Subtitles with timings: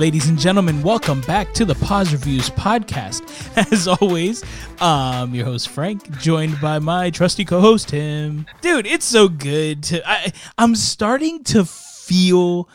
[0.00, 0.82] ladies and gentlemen.
[0.82, 3.20] Welcome back to the Paused Reviews podcast.
[3.72, 4.42] As always,
[4.80, 8.46] I'm your host Franc, joined by my trusty co-host Tim.
[8.62, 10.08] Dude, it's so good to.
[10.10, 12.66] I, I'm starting to feel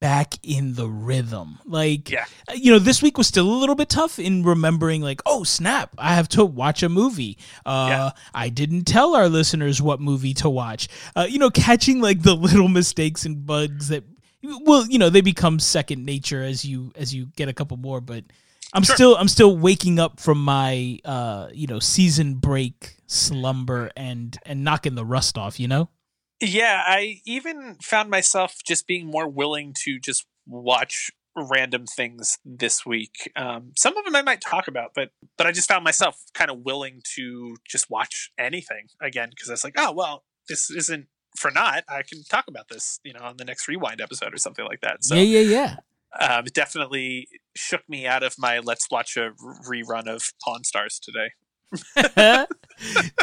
[0.00, 1.58] back in the rhythm.
[1.64, 2.24] Like, Yeah.
[2.54, 5.90] you know, this week was still a little bit tough in remembering, like, oh, snap,
[5.96, 7.38] I have to watch a movie.
[7.64, 8.10] Uh, Yeah.
[8.34, 10.88] I didn't tell our listeners what movie to watch.
[11.16, 14.04] Uh, you know, catching like the little mistakes and bugs that,
[14.42, 18.00] well, you know, they become second nature as you as you get a couple more.
[18.00, 18.24] But
[18.72, 18.94] I'm Sure.
[18.94, 24.64] still I'm still waking up from my uh, you know season break slumber and and
[24.64, 25.58] knocking the rust off.
[25.60, 25.88] You know.
[26.42, 32.86] Yeah, I even found myself just being more willing to just watch random things this
[32.86, 33.30] week.
[33.36, 36.50] Um, some of them I might talk about, but but I just found myself kind
[36.50, 41.06] of willing to just watch anything again because I was like, oh well, this isn't
[41.40, 44.36] for not, I can talk about this, you know, on the next rewind episode or
[44.36, 45.02] something like that.
[45.02, 45.76] So yeah, yeah,
[46.20, 46.26] yeah.
[46.36, 49.30] um, it definitely shook me out of my let's watch a
[49.66, 51.30] rerun of Pawn Stars today.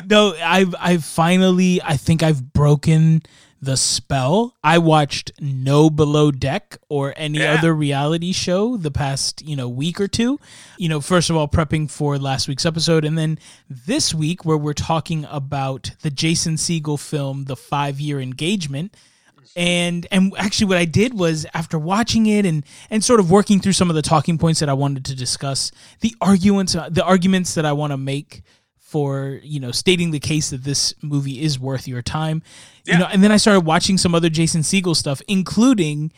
[0.06, 3.22] no, I've I've finally I think I've broken
[3.62, 4.56] the spell.
[4.64, 7.56] I watched No Below Deck or any Yeah.
[7.56, 10.40] other reality show the past, you know, week or two.
[10.78, 14.58] You know, first of all prepping for last week's episode and then this week where
[14.58, 18.96] we're talking about the Jason Segel film The 5-Year Engagement
[19.56, 23.60] and and actually what I did was after watching it and and sort of working
[23.60, 27.56] through some of the talking points that I wanted to discuss, the arguments the arguments
[27.56, 28.44] that I want to make
[28.88, 32.42] for you know stating the case that this movie is worth your time,
[32.86, 36.12] you know, and then I started watching some other Jason Segel stuff, including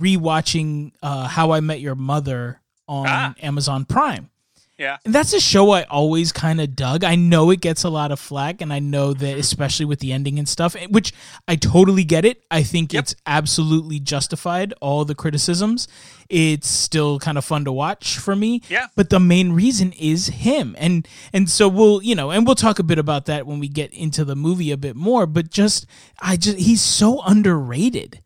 [0.00, 3.34] rewatching uh, How I Met Your Mother on Ah.
[3.40, 4.30] Amazon Prime.
[4.78, 4.98] Yeah.
[5.04, 7.02] And that's a show I always kind of dug.
[7.02, 10.12] I know it gets a lot of flack, and I know that especially with the
[10.12, 11.12] ending and stuff, eh, which
[11.48, 12.44] I totally get it.
[12.48, 13.02] I think Yep.
[13.02, 14.72] it's absolutely justified.
[14.80, 15.88] All the criticisms,
[16.28, 18.62] it's still kind of fun to watch for me.
[18.68, 18.86] Yeah.
[18.94, 22.78] But the main reason is him, and and so we'll you know, and we'll talk
[22.78, 25.26] a bit about that when we get into the movie a bit more.
[25.26, 25.86] But just
[26.20, 28.20] I just he's so underrated,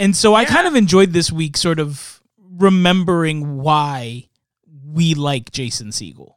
[0.00, 4.28] and so I kind of enjoyed this week, sort of remembering why
[4.92, 6.34] we like Jason Segel.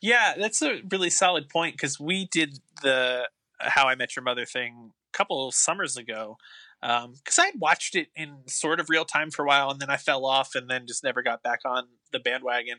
[0.00, 3.28] Yeah, that's a really solid point because we did the
[3.60, 6.36] How I Met Your Mother thing a couple summers ago.
[6.80, 9.90] Because I had watched it in sort of real time for a while, and then
[9.90, 12.78] I fell off, and then just never got back on the bandwagon.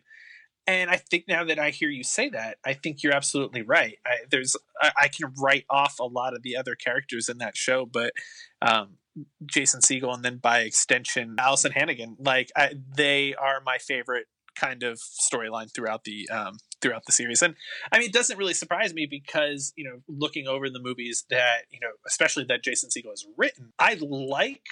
[0.66, 3.98] And I think now that I hear you say that, I think you're absolutely right.
[4.06, 7.58] I, there's I, I can write off a lot of the other characters in that
[7.58, 8.14] show, but
[8.62, 8.98] um,
[9.46, 14.28] Jason Segel and then by extension Alyson Hannigan, like I, they are my favorite
[14.62, 17.42] kind of storyline throughout the um, throughout the series.
[17.42, 17.56] And
[17.92, 21.64] I mean, it doesn't really surprise me because you know, looking over the movies that
[21.72, 24.64] you know, especially that Jason Segel has written, I like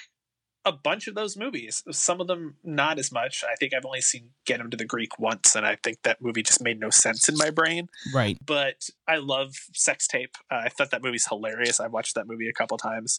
[0.66, 1.82] a bunch of those movies.
[1.90, 3.42] Some of them not as much.
[3.44, 6.20] I think I've only seen Get Him to the Greek once, and I think that
[6.20, 7.88] movie just made no sense in my brain.
[8.14, 8.36] Right.
[8.44, 10.36] But I love Sex Tape.
[10.50, 11.80] Uh, I thought that movie's hilarious.
[11.80, 13.18] I've watched that movie a couple times,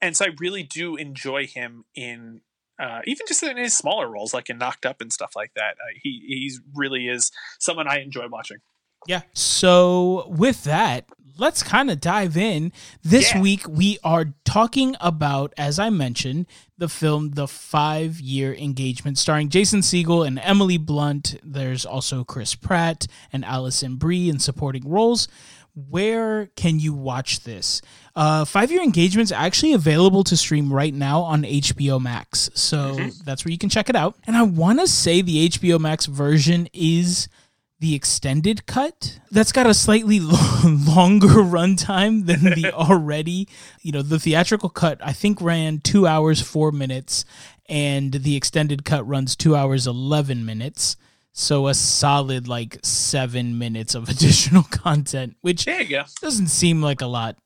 [0.00, 2.40] and so I really do enjoy him in
[2.78, 5.72] uh, even just in his smaller roles, like in Knocked Up and stuff like that.
[5.72, 8.58] Uh, he he's really is someone I enjoy watching.
[9.06, 9.22] Yeah.
[9.32, 11.06] So with that,
[11.38, 12.72] let's kind of dive in.
[13.02, 13.40] This Yeah.
[13.40, 16.46] week we are talking about, as I mentioned,
[16.76, 21.36] the film The Five Year Engagement, starring Jason Segel and Emily Blunt.
[21.44, 25.28] There's also Chris Pratt and Alison Brie in supporting roles.
[25.88, 27.82] Where can you watch this?
[28.16, 32.50] Uh, Five Year Engagement's actually available to stream right now on HBO Max.
[32.54, 32.94] So
[33.24, 34.16] that's where you can check it out.
[34.26, 37.28] And I want to say the HBO Max version is
[37.80, 43.46] the extended cut that's got a slightly lo- longer runtime than the already
[43.82, 47.24] you know the theatrical cut i think ran two hours four minutes
[47.68, 50.96] and the extended cut runs two hours 11 minutes
[51.38, 56.04] so a solid like seven minutes of additional content which There you go.
[56.20, 57.36] doesn't seem like a lot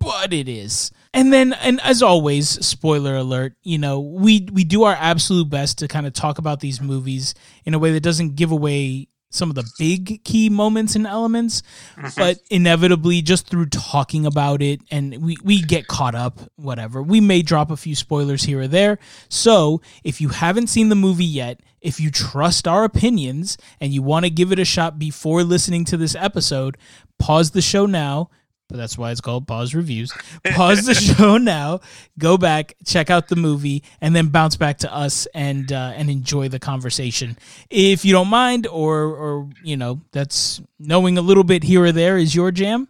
[0.00, 0.92] but it is.
[1.12, 5.78] And then and as always spoiler alert you know we we do our absolute best
[5.78, 7.34] to kind of talk about these movies
[7.64, 11.62] in a way that doesn't give away some of the big key moments and elements
[11.96, 12.08] mm-hmm.
[12.16, 17.02] but inevitably just through talking about it and we, we get caught up whatever.
[17.02, 18.98] We may drop a few spoilers here or there.
[19.28, 24.02] So if you haven't seen the movie yet if you trust our opinions and you
[24.02, 26.76] want to give it a shot before listening to this episode
[27.18, 28.30] pause the show now
[28.68, 30.12] but that's why it's called pause reviews.
[30.54, 31.80] Pause the show now
[32.18, 36.10] go back check out the movie and then bounce back to us and uh, and
[36.10, 37.38] enjoy the conversation.
[37.70, 41.92] If you don't mind or or you know that's knowing a little bit here or
[41.92, 42.88] there is your jam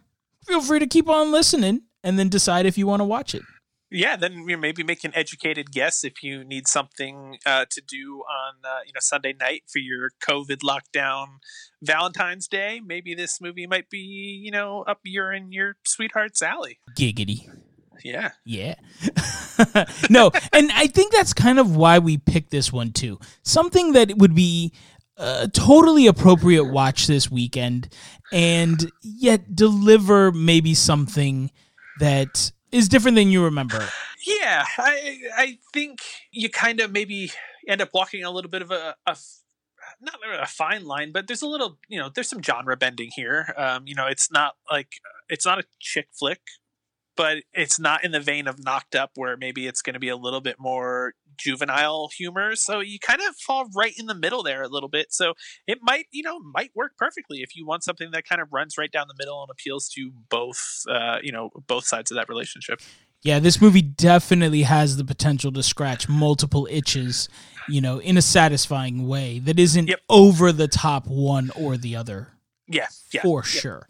[0.49, 3.43] feel free to keep on listening and then decide if you want to watch it
[3.91, 8.23] yeah, then you maybe make an educated guess if you need something uh, to do
[8.29, 11.39] on uh, you know Sunday night for your COVID lockdown
[11.81, 12.81] Valentine's Day.
[12.85, 16.79] Maybe this movie might be you know up your and your sweetheart's alley.
[16.97, 17.49] Giggity.
[18.03, 18.31] Yeah.
[18.45, 18.75] Yeah.
[20.09, 23.19] no, and I think that's kind of why we picked this one too.
[23.43, 24.73] Something that would be
[25.17, 27.93] a totally appropriate watch this weekend
[28.31, 31.51] and yet deliver maybe something
[31.99, 33.87] that is different than you remember.
[34.25, 35.99] Yeah, I I think
[36.31, 37.31] you kind of maybe
[37.67, 39.17] end up walking a little bit of a, a
[40.01, 43.53] not a fine line, but there's a little, you know, there's some genre bending here.
[43.57, 44.87] Um, you know, it's not like
[45.29, 46.41] it's not a chick flick,
[47.19, 50.07] but it's not in the vein of Knocked Up, where maybe it's going to be
[50.07, 52.55] a little bit more juvenile humor.
[52.55, 55.07] So you kind of fall right in the middle there a little bit.
[55.11, 55.33] So
[55.67, 58.77] it might, you know, might work perfectly if you want something that kind of runs
[58.77, 62.29] right down the middle and appeals to both, uh, you know, both sides of that
[62.29, 62.79] relationship.
[63.21, 67.27] Yeah, this movie definitely has the potential to scratch multiple itches,
[67.67, 69.99] you know, in a satisfying way that isn't Yep.
[70.07, 72.29] over the top one or the other.
[72.65, 73.59] Yeah, yeah, for yeah.
[73.59, 73.88] sure.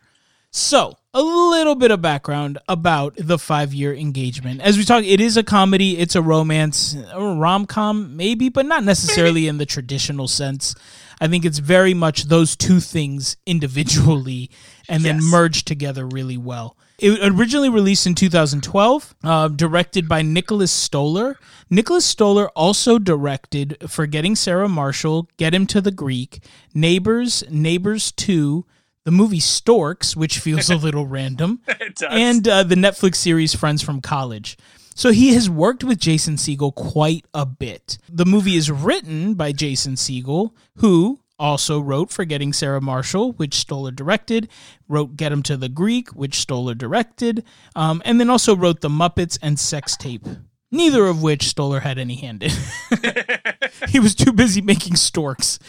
[0.51, 4.61] So, a little bit of background about the five year engagement.
[4.61, 8.65] As we talk, it is a comedy, it's a romance, a rom com, maybe, but
[8.65, 10.73] not necessarily in the traditional sense.
[11.21, 14.49] I think it's very much those two things individually
[14.87, 15.23] and then Yes.
[15.25, 16.77] merged together really well.
[16.97, 21.37] It originally released in 2012, uh, directed by Nicholas Stoller.
[21.69, 26.41] Nicholas Stoller also directed Forgetting Sarah Marshall, Get Him to the Greek,
[26.73, 28.65] Neighbors, Neighbors 2,
[29.05, 32.09] the movie Storks, which feels a little random, It does.
[32.11, 34.57] and uh, the Netflix series Friends from College.
[34.95, 37.97] So he has worked with Jason Segel quite a bit.
[38.09, 43.91] The movie is written by Jason Segel, who also wrote Forgetting Sarah Marshall, which Stoller
[43.91, 44.49] directed,
[44.89, 47.45] wrote Get Him to the Greek, which Stoller directed,
[47.77, 50.27] um, and then also wrote The Muppets and Sex Tape,
[50.71, 52.51] neither of which Stoller had any hand in.
[53.89, 55.59] he was too busy making storks.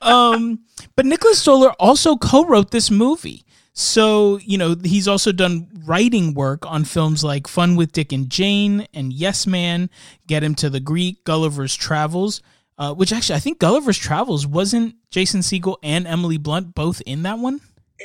[0.00, 0.60] Um,
[0.94, 3.44] but Nicholas Stoller also co-wrote this movie.
[3.72, 8.30] So, you know, he's also done writing work on films like Fun with Dick and
[8.30, 9.90] Jane and Yes Man,
[10.26, 12.40] Get Him to the Greek, Gulliver's Travels,
[12.78, 17.22] uh, which actually I think Gulliver's Travels wasn't Jason Segel and Emily Blunt both in
[17.24, 17.60] that one.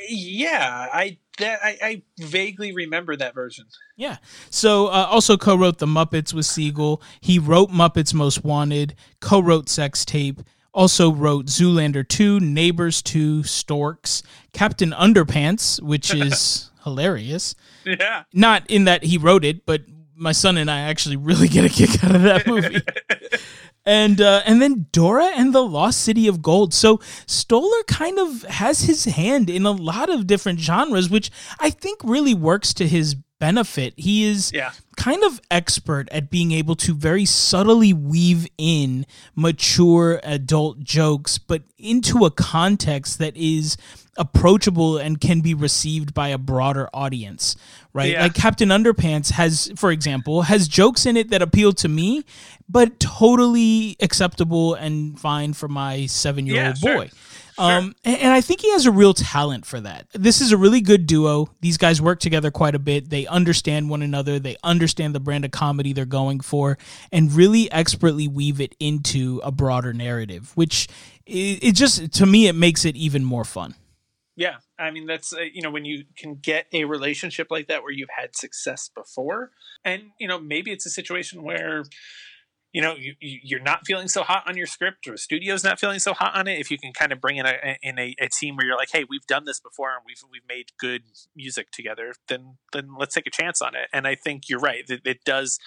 [0.08, 3.66] yeah, I that I, I vaguely remember that version.
[3.96, 4.16] Yeah.
[4.50, 7.00] So uh, also co-wrote The Muppets with Segel.
[7.20, 10.42] He wrote Muppets Most Wanted, co-wrote Sex Tape,
[10.72, 17.54] also wrote Zoolander 2, Neighbors 2, Storks, Captain Underpants, which is hilarious.
[17.84, 18.24] Yeah.
[18.32, 19.82] Not in that he wrote it, but
[20.14, 22.80] my son and I actually really get a kick out of that movie.
[23.84, 26.72] And uh, and then Dora and the Lost City of Gold.
[26.72, 31.70] So Stoller kind of has his hand in a lot of different genres, which I
[31.70, 33.94] think really works to his benefit.
[33.96, 34.70] He is Yeah.
[34.96, 41.62] kind of expert at being able to very subtly weave in mature adult jokes, but
[41.76, 43.76] into a context that is
[44.16, 47.56] approachable and can be received by a broader audience,
[47.92, 48.12] right?
[48.12, 48.22] Yeah.
[48.22, 52.22] Like Captain Underpants has, for example, has jokes in it that appeal to me,
[52.72, 56.96] but totally acceptable and fine for my seven year old sure.
[56.96, 57.10] boy.
[57.58, 60.06] Um, and, and I think he has a real talent for that.
[60.14, 61.50] This is a really good duo.
[61.60, 63.10] These guys work together quite a bit.
[63.10, 64.38] They understand one another.
[64.38, 66.78] They understand the brand of comedy they're going for,
[67.12, 70.52] and really expertly weave it into a broader narrative.
[70.54, 70.88] Which
[71.26, 73.74] it, it just to me it makes it even more fun.
[74.34, 77.82] Yeah, I mean that's uh, you know when you can get a relationship like that
[77.82, 79.50] where you've had success before,
[79.84, 81.84] and you know maybe it's a situation where
[82.72, 85.62] you know you, you- you're not feeling so hot on your script or the studio's
[85.64, 86.58] not feeling so hot on it.
[86.58, 88.90] If you can kind of bring in a in a, a team where you're like,
[88.92, 91.02] hey, we've done this before and we've we've made good
[91.36, 93.88] music together, then then let's take a chance on it.
[93.92, 95.58] And I think you're right that it does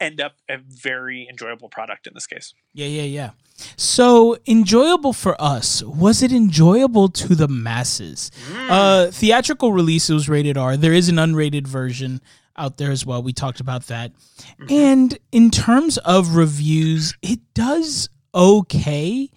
[0.00, 2.52] end up a very enjoyable product in this case.
[2.72, 3.30] Yeah, yeah, yeah.
[3.76, 5.82] So enjoyable for us.
[5.84, 8.32] Was it enjoyable to the masses?
[8.68, 10.76] Uh, theatrical release was rated R.
[10.76, 12.20] There is an unrated version
[12.56, 13.22] out there as well.
[13.22, 14.12] We talked about that.
[14.12, 14.66] Mm-hmm.
[14.70, 19.30] And in terms of reviews, it does okay,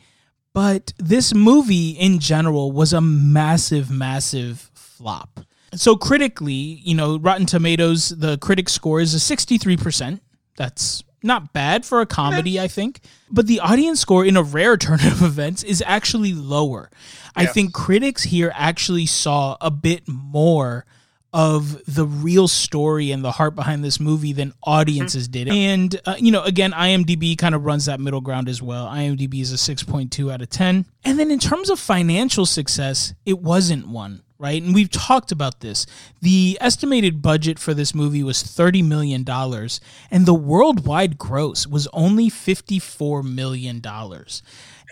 [0.53, 5.41] but this movie in general was a massive, massive flop.
[5.75, 10.19] So critically, you know, Rotten Tomatoes, the critic score is a 63%.
[10.55, 13.01] That's not bad for a comedy, I think.
[13.29, 16.89] But the audience score in a rare turn of events is actually lower.
[17.35, 20.85] I think critics here actually saw a bit more
[21.33, 25.49] of the real story and the heart behind this movie than audiences did.
[25.49, 28.87] And, uh, you know, again, IMDb kind of runs that middle ground as well.
[28.87, 30.85] IMDb is a 6.2 out of 10.
[31.03, 34.23] And then in terms of financial success, it wasn't one.
[34.39, 34.61] Right.
[34.61, 35.87] And we've talked about this.
[36.21, 39.25] The estimated budget for this movie was $30 million,
[40.11, 43.81] and the worldwide gross was only $54 million.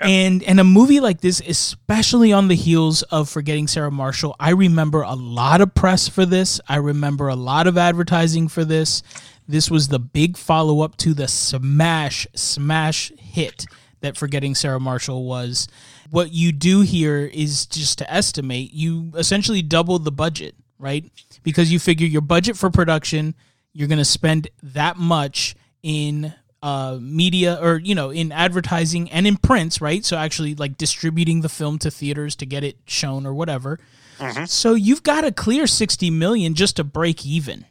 [0.02, 4.52] And and a movie like this, especially on the heels of Forgetting Sarah Marshall, I
[4.52, 6.60] remember a lot of press for this.
[6.68, 9.04] I remember a lot of advertising for this.
[9.48, 13.66] This was the big follow up to the smash smash hit
[14.02, 15.68] that Forgetting Sarah Marshall was.
[16.10, 21.06] What you do here is just to estimate, you essentially double the budget, right?
[21.44, 23.34] Because you figure your budget for production,
[23.74, 26.34] you're going to spend that much in
[26.66, 30.04] uh, media or you know in advertising and in prints right?
[30.04, 33.80] So actually like distributing the film to theaters to get it shown or whatever.
[34.20, 34.48] Mhm.
[34.48, 37.66] so you've got a clear 60 million just to break even.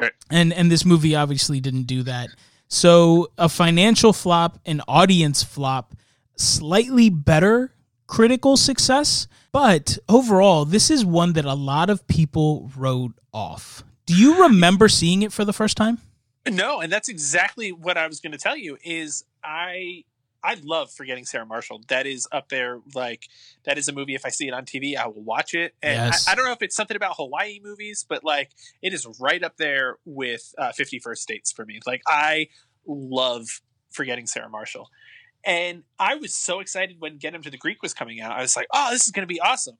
[0.00, 0.12] Right.
[0.30, 2.28] and and this movie obviously didn't do that.
[2.68, 5.94] So a financial flop an audience flop
[6.36, 7.72] slightly better
[8.06, 13.82] critical success but overall this is one that a lot of people wrote off.
[14.06, 15.98] Do you remember seeing it for the first time
[16.54, 18.78] No, and that's exactly what I was going to tell you.
[18.84, 20.04] Is I
[20.42, 21.82] I love Forgetting Sarah Marshall.
[21.88, 22.80] That is up there.
[22.94, 23.24] Like
[23.64, 24.14] that is a movie.
[24.14, 25.74] If I see it on TV, I will watch it.
[25.82, 26.28] And Yes.
[26.28, 28.50] I, I don't know if it's something about Hawaii movies, but like
[28.82, 31.80] it is right up there with uh, Fifty First Dates for me.
[31.86, 32.48] Like I
[32.86, 34.90] love Forgetting Sarah Marshall,
[35.44, 38.32] and I was so excited when Get Him to the Greek was coming out.
[38.32, 39.78] I was like, oh, this is going to be awesome.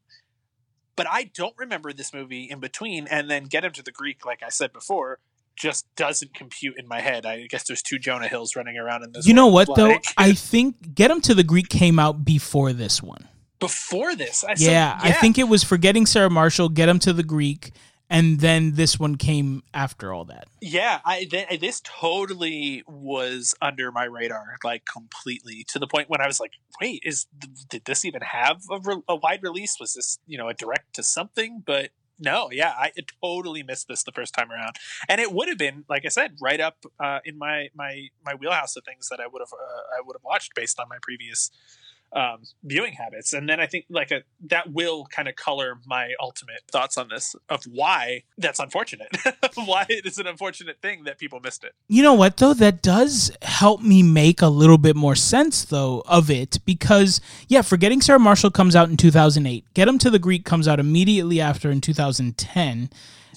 [0.96, 4.26] But I don't remember this movie in between, and then Get Him to the Greek,
[4.26, 5.20] like I said before,
[5.58, 7.26] just doesn't compute in my head.
[7.26, 9.26] I guess there's two Jonah Hills running around in this.
[9.26, 9.98] You know what though?
[10.16, 13.28] I think Get 'em to the Greek came out before this one.
[13.58, 17.12] before this, I so- Yeah, I think it was Forgetting Sarah Marshall, Get 'em to
[17.12, 17.72] the Greek,
[18.10, 20.46] and then this one came after all that.
[20.62, 26.20] yeah, I th- this totally was under my radar, like completely to the point when
[26.20, 27.26] I was like, wait, is
[27.68, 29.76] did this even have a, re- a wide release?
[29.80, 31.62] Was this you know a direct to something?
[31.66, 34.76] But no, yeah, I totally missed this the first time around,
[35.08, 38.34] and it would have been like I said, right up uh, in my my my
[38.34, 40.98] wheelhouse of things that I would have uh, I would have watched based on my
[41.02, 41.50] previous
[42.12, 43.32] um, viewing habits.
[43.32, 47.08] And then I think like a that will kind of color my ultimate thoughts on
[47.08, 49.16] this of why that's unfortunate,
[49.54, 51.72] why it is an unfortunate thing that people missed it.
[51.88, 52.54] You know what though?
[52.54, 57.62] That does help me make a little bit more sense though of it because yeah,
[57.62, 59.64] Forgetting Sarah Marshall comes out in 2008.
[59.74, 62.90] Get 'em to the Greek comes out immediately after in 2010.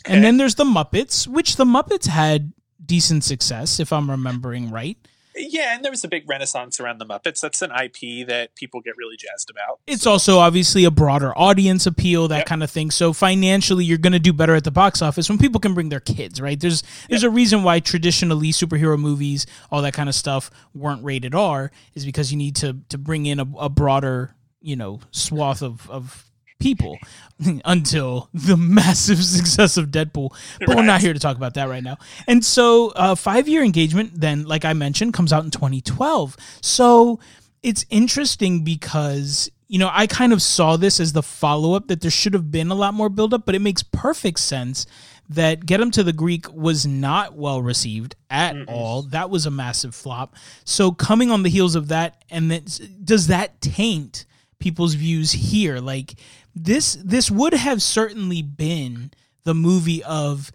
[0.06, 0.16] Okay.
[0.16, 4.98] And then there's the Muppets, which the Muppets had decent success if I'm remembering right.
[5.36, 7.40] Yeah, and there was a big renaissance around the Muppets.
[7.40, 9.80] That's an IP that people get really jazzed about.
[9.88, 12.46] It's also obviously a broader audience appeal, that Yep.
[12.48, 12.92] kind of thing.
[12.92, 15.90] So financially, you're going to do better at the box office when people can bring
[15.90, 16.60] their kids, right?
[16.60, 21.34] There's there's a reason why traditionally superhero movies, all that kind of stuff, weren't rated
[21.36, 25.62] R, is because you need to to bring in a, a broader, you know, swath
[25.62, 26.26] of of
[26.62, 26.98] people
[27.66, 30.34] until the massive success of Deadpool.
[30.60, 31.98] But we're not here to talk about that right now.
[32.28, 36.38] And so, uh, five year engagement, then, like I mentioned, comes out in 2012.
[36.62, 37.20] So
[37.64, 42.02] it's interesting because, you know, I kind of saw this as the follow up that
[42.02, 44.86] there should have been a lot more build up, but it makes perfect sense
[45.30, 49.04] that Get 'em to the Greek was not well received at all.
[49.04, 50.36] That was a massive flop.
[50.66, 52.66] So coming on the heels of that, and then
[53.04, 54.26] does that taint
[54.62, 55.80] people's views here?
[55.80, 56.16] Like
[56.56, 59.12] this, this would have certainly been
[59.44, 60.52] the movie of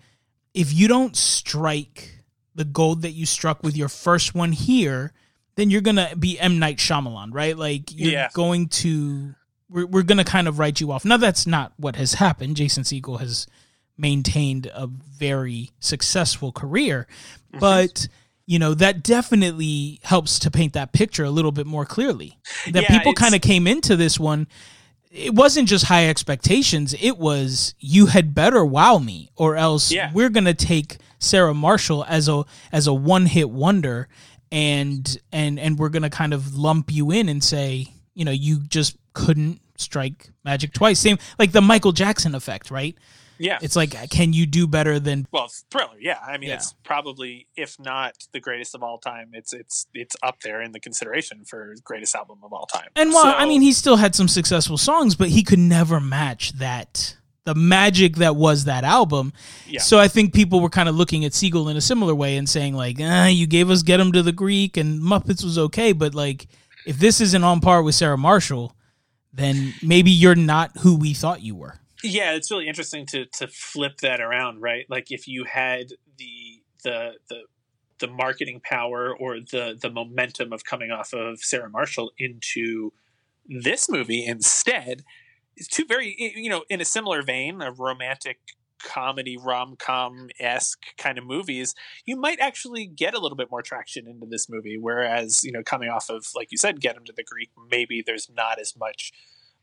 [0.54, 2.22] if you don't strike
[2.54, 5.12] the gold that you struck with your first one here,
[5.56, 7.56] then you're gonna be M Night Shyamalan, right?
[7.56, 8.28] Like you're Yeah.
[8.32, 9.34] going to
[9.68, 11.04] we're we're gonna kind of write you off.
[11.04, 12.56] Now that's not what has happened.
[12.56, 13.46] Jason Segel has
[13.98, 17.06] maintained a very successful career,
[17.52, 17.58] Mm-hmm.
[17.60, 18.08] but
[18.47, 22.38] you know that definitely helps to paint that picture a little bit more clearly.
[22.71, 24.47] That Yeah, people kind of came into this one.
[25.11, 26.95] It wasn't just high expectations.
[27.00, 30.11] It was you had better wow me, or else Yeah.
[30.12, 34.09] we're gonna take Sarah Marshall as a as a one hit wonder,
[34.53, 38.61] and and and we're gonna kind of lump you in and say, you know, you
[38.61, 40.99] just couldn't strike magic twice.
[40.99, 42.95] Same like the Michael Jackson effect, right?
[43.38, 43.59] Yeah.
[43.62, 45.26] It's like, can you do better than?
[45.33, 45.97] well, thriller.
[46.00, 46.57] Yeah, I mean, Yeah.
[46.57, 50.73] it's probably if not the greatest of all time, it's it's it's up there in
[50.73, 52.88] the consideration for greatest album of all time.
[52.97, 56.00] And while So- I mean, he still had some successful songs, but he could never
[56.00, 59.33] match that the magic that was that album.
[59.69, 59.81] Yeah.
[59.81, 62.49] So I think people were kind of looking at Segel in a similar way and
[62.49, 65.93] saying like, ah, you gave us Get Him to the Greek and Muppets was okay,
[65.93, 66.49] but like
[66.87, 68.75] if this isn't on par with Sarah Marshall,
[69.33, 71.78] then maybe you're not who we thought you were.
[72.06, 74.86] Yeah, it's really interesting to to flip that around, right?
[74.88, 77.40] Like if you had the the the
[77.98, 82.92] the marketing power or the the momentum of coming off of Sarah Marshall into
[83.48, 85.02] this movie instead,
[85.56, 88.38] it's two very you know in a similar vein of romantic
[88.82, 93.62] comedy rom com esque kind of movies, you might actually get a little bit more
[93.62, 94.78] traction into this movie.
[94.78, 98.02] Whereas, you know, coming off of, like you said, Get Him to the Greek, maybe
[98.04, 99.12] there's not as much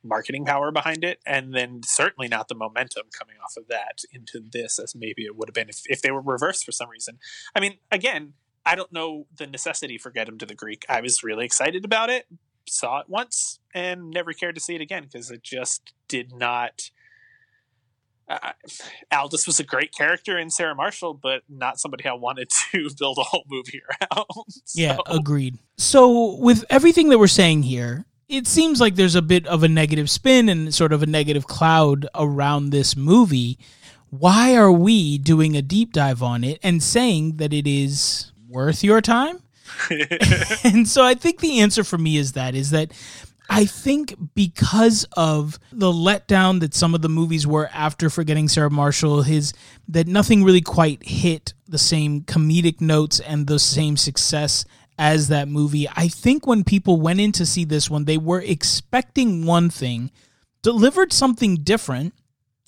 [0.04, 1.20] marketing power behind it.
[1.26, 5.36] And then certainly not the momentum coming off of that into this as maybe it
[5.36, 7.20] would have been if, if they were reversed for some reason.
[7.56, 8.34] I mean, again,
[8.66, 10.86] I don't know the necessity for Get Him to the Greek.
[10.88, 12.28] I was really excited about it,
[12.68, 16.90] saw it once, and never cared to see it again because it just did not
[18.30, 18.52] uh,
[19.12, 23.18] Aldous was a great character in Sarah Marshall, but not somebody I wanted to build
[23.18, 24.26] a whole movie around.
[24.50, 24.82] so.
[24.82, 25.58] Yeah, agreed.
[25.78, 29.68] So, with everything that we're saying here, it seems like there's a bit of a
[29.68, 33.60] negative spin and sort of a negative cloud around this movie.
[34.10, 38.84] Why are we doing a deep dive on it and saying that it is worth
[38.84, 39.44] your time?
[40.64, 42.92] and so I think the answer for me is that is that
[43.50, 48.72] I think because of the letdown that some of the movies were after Forgetting Sarah
[48.72, 49.54] Marshall, his
[49.88, 54.66] that nothing really quite hit the same comedic notes and the same success
[54.98, 55.88] as that movie.
[55.96, 60.12] I think when people went in to see this one, they were expecting one thing,
[60.62, 62.14] delivered something different,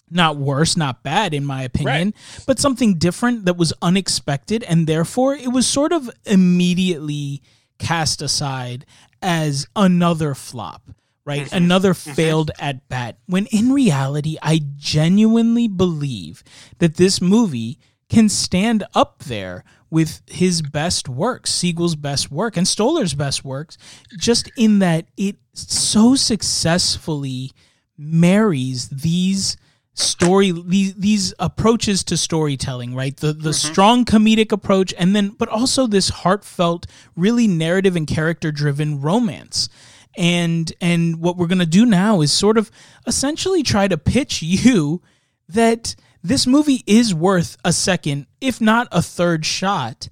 [0.10, 2.44] not worse, not bad in my opinion, right.
[2.46, 7.42] but something different that was unexpected and therefore it was sort of immediately
[7.80, 8.86] cast aside
[9.22, 10.84] as another flop,
[11.26, 11.44] right?
[11.44, 11.58] Mm-hmm.
[11.58, 12.12] Another mm-hmm.
[12.12, 13.18] failed at bat.
[13.26, 16.44] When in reality, I genuinely believe
[16.78, 17.80] that this movie
[18.10, 19.64] can stand up there
[19.96, 23.78] with his best works, Segel's best work, and Stoller's best works,
[24.18, 27.54] just in that it so successfully
[27.98, 29.56] marries these
[29.94, 33.72] story these these approaches to storytelling right the the mm-hmm.
[33.72, 36.86] strong comedic approach and then but also this heartfelt
[37.16, 39.70] really narrative and character driven romance
[40.18, 42.70] and and what we're going to do now is sort of
[43.08, 45.02] essentially try to pitch you
[45.48, 45.96] that
[46.28, 50.10] this movie is worth a second if not a third shot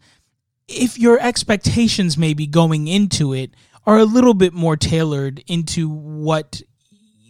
[0.68, 3.52] if your expectations maybe going into it
[3.86, 6.62] are a little bit more tailored into what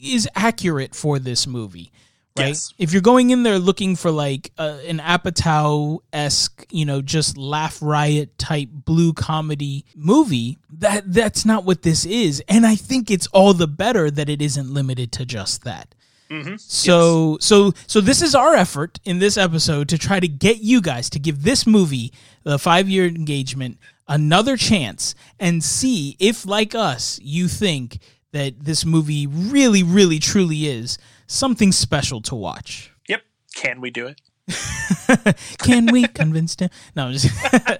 [0.04, 1.92] is accurate for this movie
[2.38, 2.48] right?
[2.50, 2.74] Yes.
[2.78, 7.38] If you're going in there looking for like uh, an Apatow esque, you know, just
[7.38, 13.12] laugh riot type blue comedy movie, that that's not what this is, and I think
[13.12, 15.94] it's all the better that it isn't limited to just that.
[16.34, 16.56] Mm-hmm.
[16.58, 17.46] So yes.
[17.46, 21.10] so so this is our effort in this episode to try to get you guys
[21.12, 27.20] to give this movie the five year engagement another chance and see if like us
[27.22, 28.00] you think
[28.32, 32.92] that this movie really really truly is something special to watch.
[33.08, 33.22] Yep.
[33.56, 34.20] Can we do it?
[35.60, 36.70] Can we convince him?
[36.96, 37.30] No, I'm just.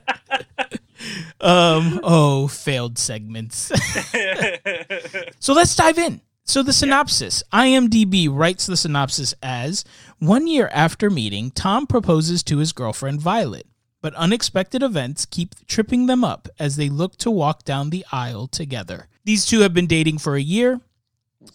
[1.42, 2.00] um.
[2.04, 3.72] Oh, failed segments.
[5.40, 6.22] so let's dive in.
[6.46, 9.86] So the synopsis IMDb writes the synopsis as
[10.20, 13.66] one year after meeting, Tom proposes to his girlfriend Violet,
[14.02, 18.48] but unexpected events keep tripping them up as they look to walk down the aisle
[18.48, 19.08] together.
[19.24, 20.82] These two have been dating for a year,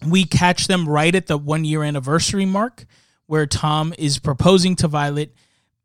[0.07, 2.87] we catch them right at the one year anniversary mark
[3.27, 5.35] where Tom is proposing to Violet.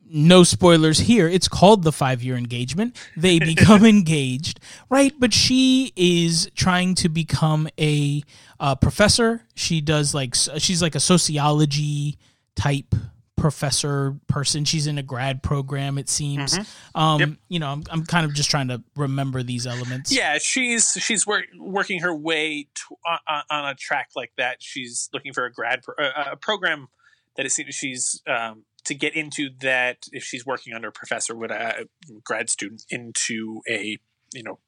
[0.09, 1.27] No spoilers here.
[1.27, 2.97] It's called the five year engagement.
[3.17, 5.13] They become engaged, right?
[5.17, 8.23] But she is trying to become a
[8.59, 9.45] uh, professor.
[9.55, 12.17] She does like, she's like a sociology
[12.55, 12.95] type
[13.43, 14.63] professor person.
[14.63, 16.57] She's in a grad program, it seems.
[16.57, 16.99] Mm-hmm.
[16.99, 17.29] Um, yep.
[17.49, 20.15] You know, I'm, I'm kind of just trying to remember these elements.
[20.15, 22.95] Yeah, she's she's work, working her way to,
[23.27, 24.57] on, on, a track like that.
[24.63, 26.87] She's looking for a grad pro, uh, a program
[27.35, 31.51] that is she's um, to get into that if she's working under a professor would
[31.51, 31.85] a
[32.23, 33.97] grad student into a
[34.33, 34.59] you know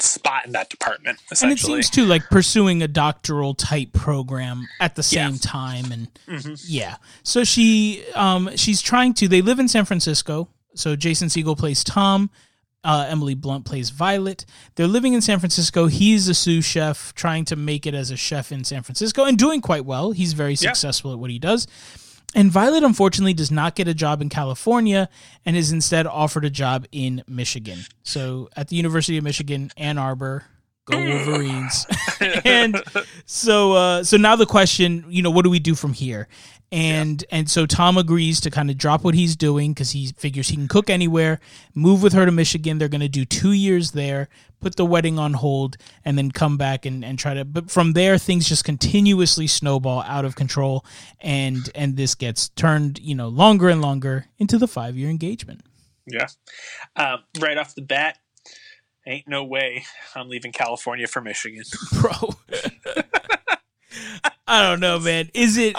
[0.00, 1.18] spot in that department.
[1.42, 5.38] And it seems too like pursuing a doctoral type program at the same yeah.
[5.40, 6.54] time, and mm-hmm.
[6.66, 6.96] yeah.
[7.22, 9.28] So she um she's trying to.
[9.28, 10.48] They live in San Francisco.
[10.74, 12.30] So Jason Segel plays Tom.
[12.82, 14.44] Uh, Emily Blunt plays Violet.
[14.74, 15.86] They're living in San Francisco.
[15.86, 19.38] He's a sous chef, trying to make it as a chef in San Francisco and
[19.38, 20.12] doing quite well.
[20.12, 21.14] He's very successful yeah.
[21.14, 21.66] at what he does.
[22.34, 25.08] And Violet, unfortunately, does not get a job in California
[25.46, 27.80] and is instead offered a job in Michigan.
[28.02, 30.44] So at the University of Michigan, Ann Arbor,
[30.86, 31.86] Go Wolverines.
[32.44, 32.82] and
[33.24, 36.28] so uh so now the question, you know, what do we do from here?
[36.70, 40.48] And and so Tom agrees to kind of drop what he's doing because he figures
[40.48, 41.40] he can cook anywhere,
[41.74, 42.78] move with her to Michigan.
[42.78, 44.28] They're gonna do two years there,
[44.60, 47.92] put the wedding on hold, and then come back and, and try to but from
[47.92, 50.84] there things just continuously snowball out of control
[51.20, 55.62] and and this gets turned, you know, longer and longer into the five year engagement.
[56.06, 56.26] Yeah.
[56.96, 58.18] Um, right off the bat,
[59.06, 61.64] ain't no way I'm leaving California for Michigan.
[62.00, 62.12] Bro.
[64.46, 65.30] I don't know, man.
[65.34, 65.74] Is it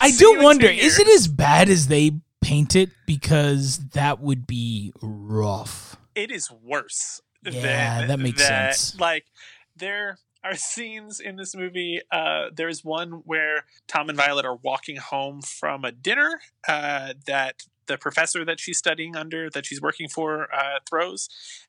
[0.00, 2.90] I do wonder, is it as bad as they paint it?
[3.06, 5.96] Because that would be rough.
[6.14, 7.20] It is worse.
[7.44, 8.74] Yeah, than that makes that.
[8.74, 8.98] sense.
[8.98, 9.26] Like
[9.76, 12.00] there are scenes in this movie.
[12.10, 17.62] Uh, there's one where Tom and Violet are walking home from a dinner uh, that
[17.86, 21.28] the professor that she's studying under, that she's working for, uh, throws,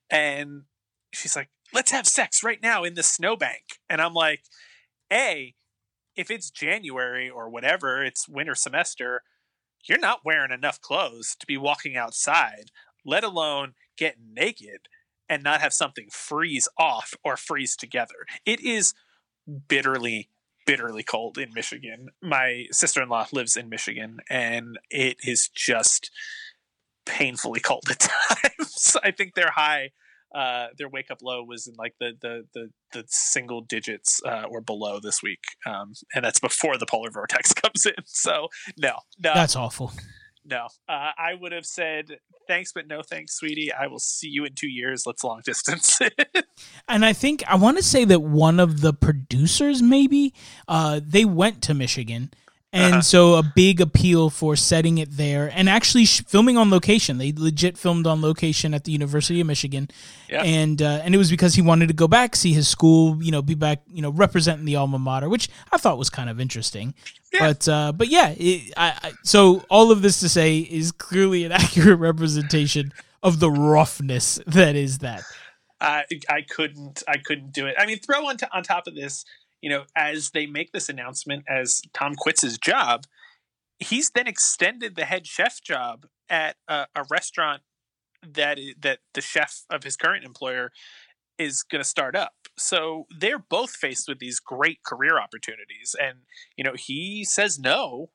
[0.10, 0.64] and
[1.12, 4.44] she's like, "Let's have sex right now in the snowbank." And I'm like,
[5.12, 5.56] "A,
[6.16, 9.24] if it's January or whatever, it's winter semester."
[9.86, 12.72] You're not wearing enough clothes to be walking outside,
[13.06, 14.90] let alone get naked
[15.30, 18.26] and not have something freeze off or freeze together.
[18.46, 18.94] It is
[19.68, 20.30] bitterly,
[20.66, 22.10] bitterly cold in Michigan.
[22.22, 26.12] My sister in law lives in Michigan, and it is just
[27.06, 28.98] painfully cold at times.
[29.04, 29.92] I think their high,
[30.34, 34.44] uh, their wake up low was in like the the the, the single digits uh,
[34.50, 38.04] or below this week, um, and that's before the polar vortex comes in.
[38.06, 39.92] So no, no, That's awful.
[40.46, 40.68] no.
[40.88, 43.72] Uh, I would have said thanks, but no thanks, sweetie.
[43.72, 45.04] I will see you in two years.
[45.06, 46.00] Let's long distance.
[46.90, 50.34] And I think I want to say that one of the producers, maybe,
[50.68, 52.32] uh, they went to Michigan.
[52.72, 53.02] And Uh-huh.
[53.02, 57.18] so a big appeal for setting it there and actually sh- filming on location.
[57.18, 59.90] They legit filmed on location at the University of Michigan.
[60.30, 60.44] Yeah.
[60.44, 63.32] And uh, and it was because he wanted to go back, see his school, you
[63.32, 66.40] know, be back, you know, representing the alma mater, which I thought was kind of
[66.40, 66.94] interesting.
[67.34, 67.48] Yeah.
[67.48, 71.46] But uh, but yeah, it, I, I, so all of this to say is clearly
[71.46, 75.24] an accurate representation of the roughness that is that.
[75.82, 77.76] I I couldn't I couldn't do it.
[77.80, 79.26] I mean, throw on to, on top of this,
[79.62, 83.04] you know, as they make this announcement, as Tom quits his job,
[83.80, 87.62] he's then extended the head chef job at a, a restaurant
[88.28, 90.72] that that the chef of his current employer
[91.38, 92.34] is going to start up.
[92.58, 96.20] So they're both faced with these great career opportunities, and
[96.58, 98.10] you know, he says no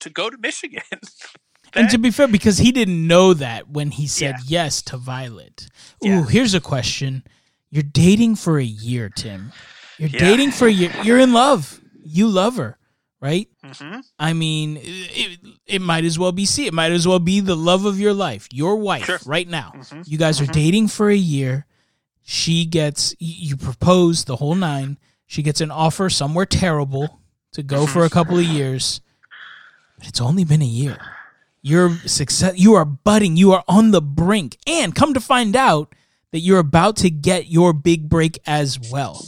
[0.00, 0.82] to go to Michigan.
[1.72, 4.64] And to be fair, because he didn't know that when he said Yeah.
[4.64, 5.68] yes to Violet.
[6.04, 6.26] Ooh, Yeah.
[6.26, 7.22] here's a question.
[7.70, 9.52] You're dating for a year, Tim.
[10.00, 10.18] You're Yeah.
[10.20, 10.92] dating for a year.
[11.04, 11.78] You're in love.
[12.02, 12.78] You love her,
[13.20, 13.48] right?
[13.64, 14.02] Mhm.
[14.18, 16.66] I mean, it, it might as well be see.
[16.66, 19.20] It might as well be the love of your life, your wife, Sure.
[19.26, 19.72] right now.
[19.76, 20.08] Mhm.
[20.08, 20.52] You guys are Mhm.
[20.52, 21.66] dating for a year.
[22.22, 24.98] She gets you propose the whole nine.
[25.26, 27.20] She gets an offer somewhere terrible
[27.52, 29.00] to go for a couple of years.
[29.98, 30.98] But it's only been a year.
[31.62, 32.54] You're success.
[32.56, 33.36] You are budding.
[33.36, 34.56] You are on the brink.
[34.66, 35.94] And come to find out
[36.32, 39.26] that you're about to get your big break as well.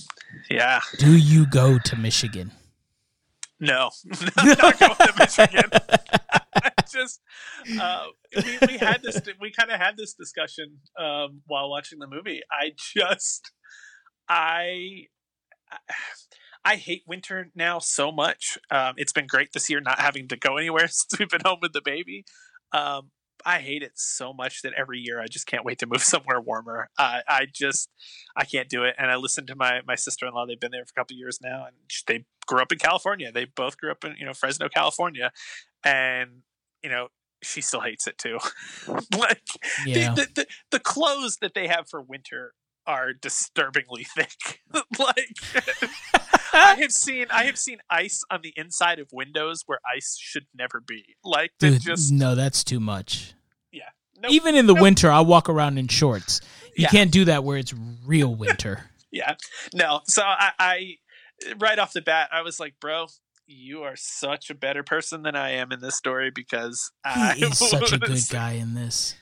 [0.53, 0.81] Yeah.
[0.99, 2.53] Do you go to Michigan?
[3.59, 3.91] No,
[4.37, 5.71] I'm not going to Michigan.
[6.93, 7.21] Just
[7.81, 12.07] uh, we, we had this we kind of had this discussion um, while watching the
[12.07, 12.43] movie.
[12.51, 13.51] I just
[14.29, 15.07] I
[16.67, 18.59] I hate winter now so much.
[18.71, 21.61] Um, it's been great this year not having to go anywhere since we've been home
[21.63, 22.27] with the baby.
[22.73, 23.11] Um,
[23.45, 26.41] I hate it so much that every year I just can't wait to move somewhere
[26.41, 26.89] warmer.
[26.99, 27.91] I I just
[28.37, 28.95] I can't do it.
[28.99, 30.47] And I listened to my my sister in law.
[30.47, 31.77] They've been there for a couple years now, and
[32.07, 33.31] they grew up in California.
[33.33, 35.33] They both grew up in you know Fresno, California,
[35.85, 36.43] and
[36.83, 37.09] you know
[37.43, 38.39] she still hates it too.
[39.19, 39.43] like
[39.85, 40.15] Yeah.
[40.15, 42.55] the, the, the the clothes that they have for winter
[42.87, 44.61] are disturbingly thick.
[44.99, 45.37] like
[46.53, 50.47] I have seen I have seen ice on the inside of windows where ice should
[50.55, 51.17] never be.
[51.25, 53.35] Like Dude, just no, that's too much.
[53.73, 53.89] yeah.
[54.21, 54.83] No, Even in the Nope.
[54.83, 56.41] winter, I walk around in shorts.
[56.77, 56.89] You Yeah.
[56.89, 57.75] can't do that where it's
[58.07, 58.85] real winter.
[59.11, 59.35] yeah.
[59.75, 60.01] No.
[60.07, 60.95] So I, I
[61.59, 63.07] right off the bat I was like, bro,
[63.47, 67.45] you are such a better person than I am in this story because I He
[67.47, 69.17] is such a good guy in this.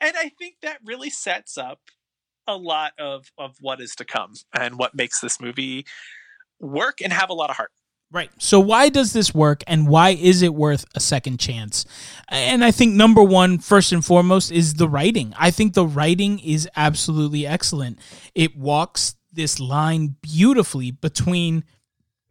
[0.00, 1.80] and I think that really sets up
[2.48, 5.86] a lot of of what is to come and what makes this movie
[6.60, 7.70] work and have a lot of heart.
[8.12, 8.30] Right.
[8.38, 11.84] So why does this work and why is it worth a second chance?
[12.28, 15.32] And I think number 1 first and foremost is the writing.
[15.38, 18.00] I think the writing is absolutely excellent.
[18.34, 21.62] It walks this line beautifully between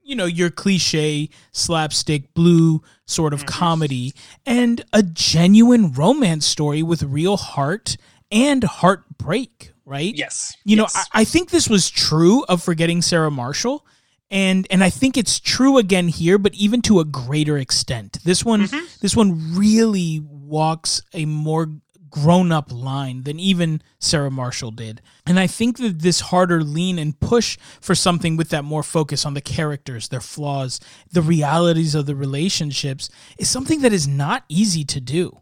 [0.03, 3.47] you know your cliche slapstick blue sort of Mhm.
[3.47, 4.13] comedy
[4.45, 7.95] and a genuine romance story with real heart
[8.31, 10.13] and heartbreak right?
[10.15, 10.55] Yes.
[10.65, 10.87] You know.
[10.93, 13.85] I, I think this was true of forgetting Sarah Marshall.
[14.31, 18.19] And and I think it's true again here, but even to a greater extent.
[18.23, 18.99] This one Mhm.
[18.99, 21.69] this one really walks a more
[22.11, 24.99] grown up line than even Sarah Marshall did.
[25.27, 29.25] And I think that this harder lean and push for something with that more focus
[29.27, 30.79] on the characters, their flaws,
[31.11, 35.39] the realities of the relationships is something that is not easy to do.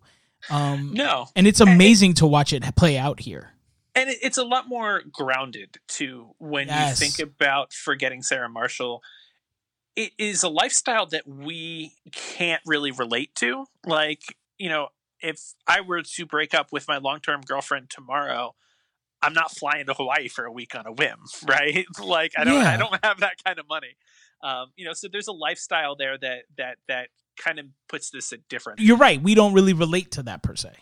[0.49, 1.27] Um, no.
[1.35, 3.51] and it's amazing to watch it play out here.
[3.97, 7.01] And it, it's a lot more grounded too when Yes.
[7.01, 9.01] you think about forgetting sarah marshall
[9.95, 14.21] it is a lifestyle that we can't really relate to like
[14.57, 14.87] you know
[15.21, 18.53] if i were to break up with my long-term girlfriend tomorrow
[19.21, 22.53] i'm not flying to hawaii for a week on a whim right like i don't
[22.61, 22.73] Yeah.
[22.73, 23.95] i don't have that kind of money
[24.43, 27.09] um, you know so there's a lifestyle there that that that
[27.43, 29.19] kind of puts this at different You're right.
[29.21, 30.73] We don't really relate to that per se.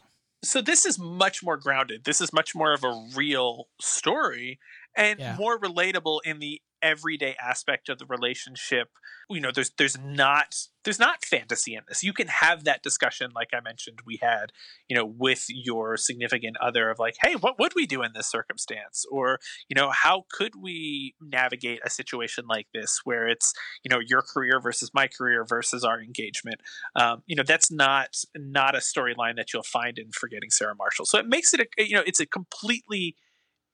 [0.45, 2.03] So this is much more grounded.
[2.05, 4.59] This is much more of a real story
[4.95, 5.35] and Yeah.
[5.37, 8.89] more relatable in the everyday aspect of the relationship.
[9.29, 12.03] You know, there's there's not there's not fantasy in this.
[12.03, 14.51] You can have that discussion like I mentioned we had,
[14.87, 18.29] you know, with your significant other of like, "Hey, what would we do in this
[18.29, 23.89] circumstance?" or, you know, how could we navigate a situation like this where it's, you
[23.89, 26.61] know, your career versus my career versus our engagement
[26.95, 31.05] um, you know that's not not a storyline that you'll find in forgetting sarah marshall
[31.05, 33.15] so it makes it a you know it's a completely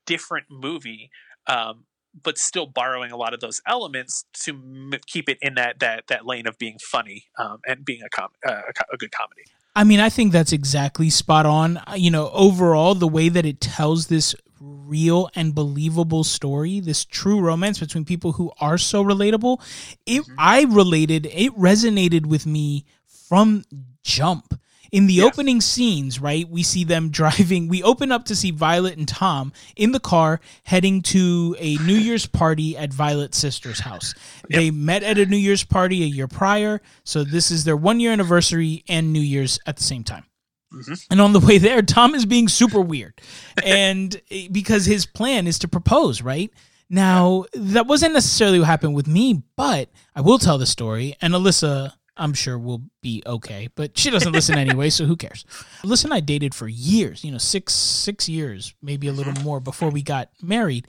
[0.05, 1.09] different movie
[1.47, 1.85] um,
[2.23, 6.07] but still borrowing a lot of those elements to m- keep it in that that
[6.07, 9.11] that lane of being funny um, and being a, com- uh, a, co- a good
[9.11, 9.43] comedy
[9.73, 11.77] I mean, I think that's exactly spot on.
[11.77, 17.05] Uh, You know, overall, the way that it tells this real and believable story, this
[17.05, 19.61] true romance between people who are so relatable,
[20.05, 20.35] it Mhm.
[20.37, 22.83] I related, it resonated with me
[23.29, 23.63] from
[24.03, 24.59] jump.
[24.91, 25.23] In the Yeah.
[25.25, 27.67] opening scenes, right, we see them driving.
[27.69, 31.95] We open up to see Violet and Tom in the car heading to a New
[31.95, 34.13] Year's party at Violet's sister's house.
[34.49, 37.99] They met at a New Year's party a year prior, so this is their one
[38.01, 40.25] year anniversary and New Year's at the same time.
[40.73, 41.05] Mhm.
[41.09, 43.13] And on the way there, Tom is being super weird,
[43.63, 46.51] and eh, because his plan is to propose, right?
[46.89, 51.33] Now that wasn't necessarily what happened with me, but I will tell the story, and
[51.33, 55.43] Alyssa, I'm sure will be okay, but she doesn't listen anyway, so who cares?
[55.83, 59.89] Listen, I dated for years, you know, six six years, maybe a little more before
[59.89, 60.87] we got married,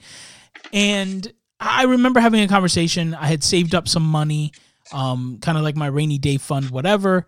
[0.71, 3.13] and I remember having a conversation.
[3.13, 4.51] I had saved up some money,
[4.91, 7.25] um, kind of like my rainy day fund, whatever.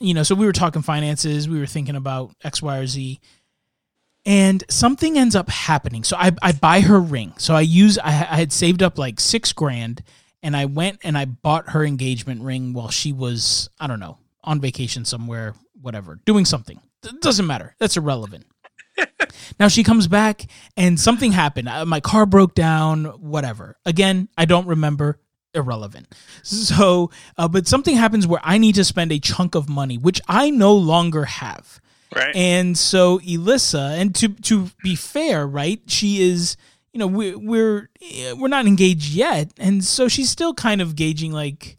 [0.00, 1.48] You know, so we were talking finances.
[1.48, 3.20] We were thinking about X, Y, or Z,
[4.24, 6.04] and something ends up happening.
[6.04, 7.34] So I, I buy her ring.
[7.38, 10.02] So I use I, I had saved up like six grand,
[10.42, 14.18] and I went and I bought her engagement ring while she was I don't know
[14.44, 16.80] on vacation somewhere, whatever, doing something.
[17.04, 17.74] It doesn't matter.
[17.78, 18.46] That's irrelevant.
[19.58, 21.68] Now she comes back and something happened.
[21.68, 23.76] Uh, My car broke down, whatever.
[23.84, 25.18] Again, I don't remember.
[25.54, 26.08] Irrelevant.
[26.42, 30.20] So, uh, but something happens where I need to spend a chunk of money, which
[30.26, 31.80] I no longer have.
[32.14, 35.80] right And so Alyssa, and to to be fair, right?
[35.86, 36.56] She is,
[36.92, 40.94] you know, we're we're eh, we're not engaged yet, and so she's still kind of
[40.94, 41.78] gauging like,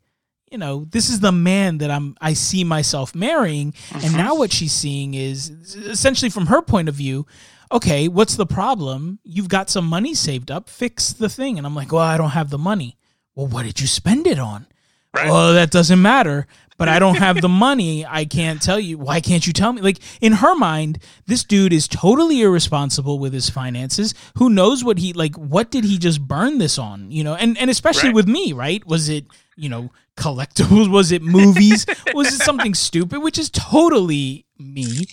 [0.52, 4.52] you know, this is the man that I'm I see myself marrying, and now what
[4.52, 7.26] she's seeing is essentially from her point of view.
[7.72, 9.18] Okay, what's the problem?
[9.24, 10.70] You've got some money saved up.
[10.70, 11.58] Fix the thing.
[11.58, 12.98] And I'm like, well, I don't have the money.
[13.34, 14.68] Well, what did you spend it on?
[15.12, 15.30] Right.
[15.30, 16.46] Well, that doesn't matter.
[16.78, 18.06] But I don't have the money.
[18.06, 18.98] I can't tell you.
[18.98, 19.82] Why can't you tell me?
[19.82, 24.14] Like in her mind, this dude is totally irresponsible with his finances.
[24.38, 25.36] Who knows what he like?
[25.36, 27.12] What did he just burn this on?
[27.12, 28.16] You know, and and especially Right.
[28.16, 28.86] with me, right?
[28.88, 30.90] Was it you know collectibles?
[30.90, 31.86] Was it movies?
[32.14, 33.20] was it something stupid?
[33.22, 35.06] Which is totally me.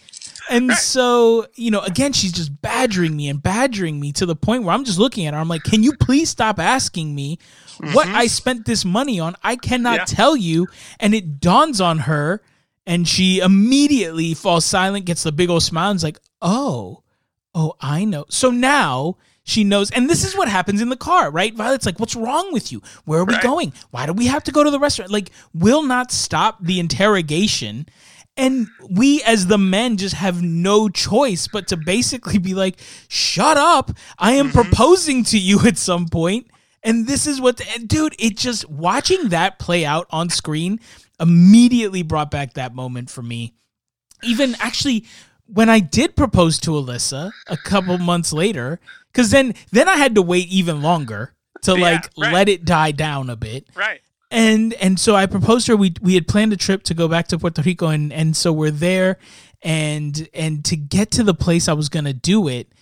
[0.51, 4.65] And so, you know, again, she's just badgering me and badgering me to the point
[4.65, 5.41] where I'm just looking at her.
[5.41, 7.39] I'm like, can you please stop asking me
[7.93, 8.17] what mm-hmm.
[8.17, 9.37] I spent this money on?
[9.43, 10.05] I cannot Yeah.
[10.07, 10.67] tell you.
[10.99, 12.43] And it dawns on her,
[12.87, 17.03] and she immediately falls silent, gets the big old smile, and is like, oh,
[17.55, 18.25] oh, I know.
[18.29, 19.91] So now she knows.
[19.91, 21.55] And this is what happens in the car, right?
[21.55, 22.83] Violet's like, what's wrong with you?
[23.05, 23.43] Where are we Right.
[23.43, 23.73] going?
[23.91, 25.11] Why do we have to go to the restaurant?
[25.11, 27.87] Like, will not stop the interrogation.
[28.37, 33.57] And we, as the men, just have no choice but to basically be like, shut
[33.57, 33.91] up.
[34.19, 34.61] I am mm-hmm.
[34.61, 36.47] proposing to you at some point.
[36.83, 40.81] And this is what, and dude, it just, watching that play out on screen
[41.21, 43.53] immediately brought back that moment for me.
[44.23, 45.05] Even actually,
[45.47, 48.05] when I did propose to Alyssa a couple mm-hmm.
[48.05, 48.81] months later,
[49.13, 52.33] because then then I had to wait even longer to Yeah, like right.
[52.33, 54.01] let it die down a bit Right.
[54.31, 55.77] And and so I proposed to her.
[55.77, 58.53] We we had planned a trip to go back to Puerto Rico, and and so
[58.53, 59.19] we're there,
[59.63, 62.73] and and to get to the place I was gonna do it,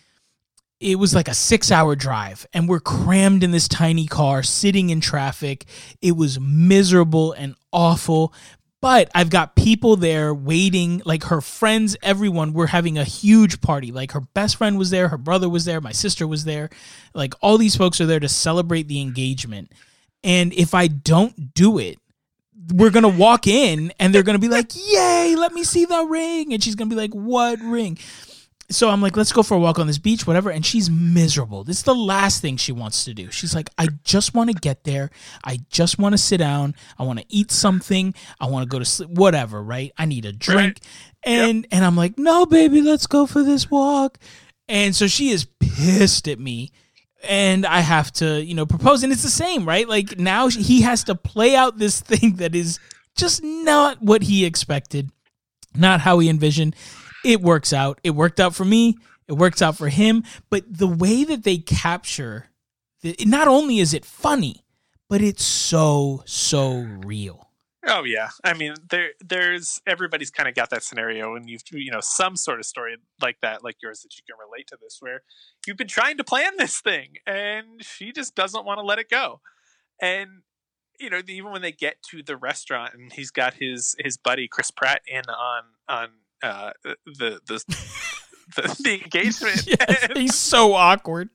[0.80, 4.90] it was like a six hour drive and we're crammed in this tiny car sitting
[4.90, 5.64] in traffic
[6.00, 8.32] it was miserable and awful
[8.80, 12.52] but I've got people there waiting, like her friends, everyone.
[12.52, 13.90] We're having a huge party.
[13.90, 16.70] Like her best friend was there, her brother was there, my sister was there.
[17.12, 19.72] Like all these folks are there to celebrate the engagement.
[20.24, 21.98] And if I don't do it,
[22.74, 26.52] we're gonna walk in and they're gonna be like, Yay, let me see the ring.
[26.52, 27.98] And she's gonna be like, What ring?
[28.70, 30.50] so I'm like, let's go for a walk on this beach, whatever.
[30.50, 31.64] And she's miserable.
[31.64, 33.30] This is the last thing she wants to do.
[33.30, 35.10] She's like, I just want to get there.
[35.42, 36.74] I just want to sit down.
[36.98, 38.14] I want to eat something.
[38.38, 39.92] I want to go to sleep, whatever, right?
[39.96, 40.58] I need a drink.
[40.58, 40.86] Right.
[41.24, 41.66] And yep.
[41.72, 44.18] and I'm like, no, baby, let's go for this walk.
[44.68, 46.70] And so she is pissed at me.
[47.24, 49.02] And I have to, you know, propose.
[49.02, 49.88] And it's the same, right?
[49.88, 52.78] Like now he has to play out this thing that is
[53.16, 55.10] just not what he expected,
[55.74, 56.76] not how he envisioned
[57.24, 58.00] it works out.
[58.02, 58.96] It worked out for me.
[59.26, 60.24] It works out for him.
[60.50, 62.46] But the way that they capture,
[63.02, 64.64] the, not only is it funny,
[65.08, 67.47] but it's so so real.
[67.86, 71.92] Oh yeah, I mean there there's everybody's kind of got that scenario, and you've you
[71.92, 74.98] know some sort of story like that, like yours that you can relate to this,
[75.00, 75.22] where
[75.66, 79.08] you've been trying to plan this thing, and she just doesn't want to let it
[79.08, 79.40] go,
[80.02, 80.42] and
[80.98, 84.48] you know even when they get to the restaurant and he's got his his buddy
[84.48, 86.08] Chris Pratt in on on
[86.42, 86.96] uh, the
[87.46, 87.62] the
[88.56, 89.66] the, the engagement.
[89.66, 91.30] yes, and, he's so awkward.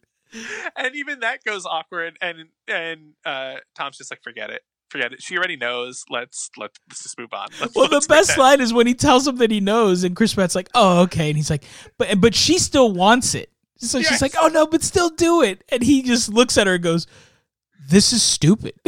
[0.75, 5.21] And even that goes awkward, and and uh, Tom's just like, forget it, forget it.
[5.21, 6.05] She already knows.
[6.09, 7.47] Let's let's, let's just move on.
[7.59, 10.15] Let's, well, let's the best line is when he tells him that he knows, and
[10.15, 11.65] Chris Pratt's like, "Oh, okay," and he's like,
[11.97, 14.07] "But but she still wants it." So yes.
[14.07, 16.83] she's like, "Oh no, but still do it," and he just looks at her and
[16.83, 17.07] goes,
[17.89, 18.75] "This is stupid."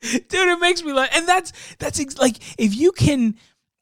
[0.00, 3.36] Dude, it makes me laugh, and that's that's ex- like if you can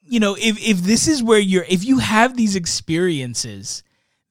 [0.09, 3.83] you know, if if this is where you're if you have these experiences,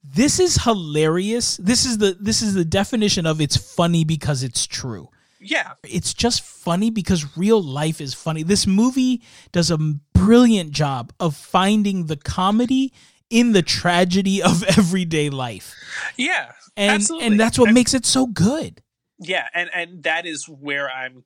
[0.03, 1.57] this is hilarious.
[1.57, 5.09] This is the this is the definition of it's funny because it's true.
[5.39, 5.73] Yeah.
[5.83, 8.43] It's just funny because real life is funny.
[8.43, 9.21] This movie
[9.51, 9.77] does a
[10.13, 12.93] brilliant job of finding the comedy
[13.29, 15.75] in the tragedy of everyday life.
[16.15, 16.51] Yeah.
[16.75, 17.27] And absolutely.
[17.27, 18.81] and that's what makes it so good.
[19.19, 21.23] Yeah, and and that is where I'm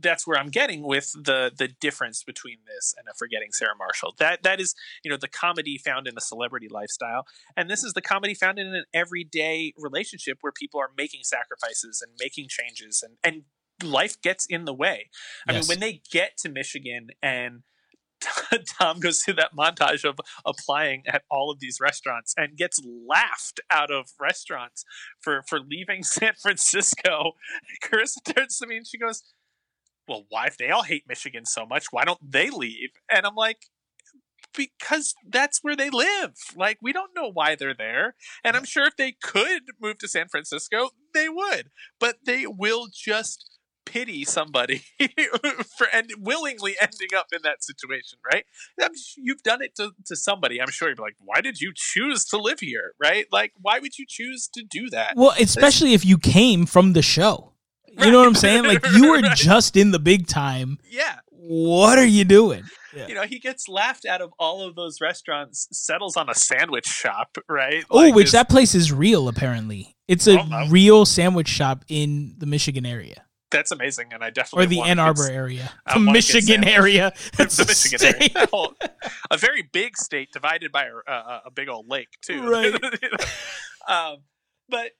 [0.00, 4.14] that's where I'm getting with the the difference between this and a Forgetting Sarah Marshall.
[4.18, 7.92] That that is you know the comedy found in the celebrity lifestyle, and this is
[7.92, 13.02] the comedy found in an everyday relationship where people are making sacrifices and making changes,
[13.02, 13.44] and and
[13.82, 15.10] life gets in the way.
[15.48, 15.62] I yes.
[15.62, 17.62] mean, when they get to Michigan and
[18.80, 23.60] Tom goes through that montage of applying at all of these restaurants and gets laughed
[23.70, 24.84] out of restaurants
[25.20, 27.32] for for leaving San Francisco.
[27.82, 29.22] Carissa turns to me and she goes,
[30.08, 32.90] well, why if they all hate Michigan so much, why don't they leave?
[33.10, 33.66] And I'm like,
[34.56, 36.34] because that's where they live.
[36.56, 38.14] Like we don't know why they're there.
[38.42, 41.70] And I'm sure if they could move to San Francisco, they would.
[41.98, 43.54] But they will just
[43.86, 44.82] pity somebody
[45.76, 48.44] for and willingly ending up in that situation, right?
[49.16, 50.60] You've done it to, to somebody.
[50.60, 53.26] I'm sure you'd be like, why did you choose to live here, right?
[53.30, 55.14] Like, why would you choose to do that?
[55.16, 57.53] Well, especially if you came from the show.
[57.98, 58.64] You know what I'm saying?
[58.64, 59.36] Like you were right.
[59.36, 60.78] just in the big time.
[60.88, 61.18] Yeah.
[61.30, 62.64] What are you doing?
[62.94, 63.08] Yeah.
[63.08, 66.86] You know, he gets laughed out of all of those restaurants, settles on a sandwich
[66.86, 67.84] shop, right?
[67.90, 69.96] Oh, like which that place is real apparently.
[70.06, 73.24] It's a oh, real sandwich shop in the Michigan area.
[73.50, 77.98] That's amazing, and I definitely or the Ann Arbor area, the Michigan area, the Michigan
[78.00, 78.34] state.
[78.34, 78.74] area,
[79.30, 82.50] a very big state divided by a, a, a big old lake too.
[82.50, 82.74] Right.
[83.88, 84.16] um,
[84.68, 84.90] but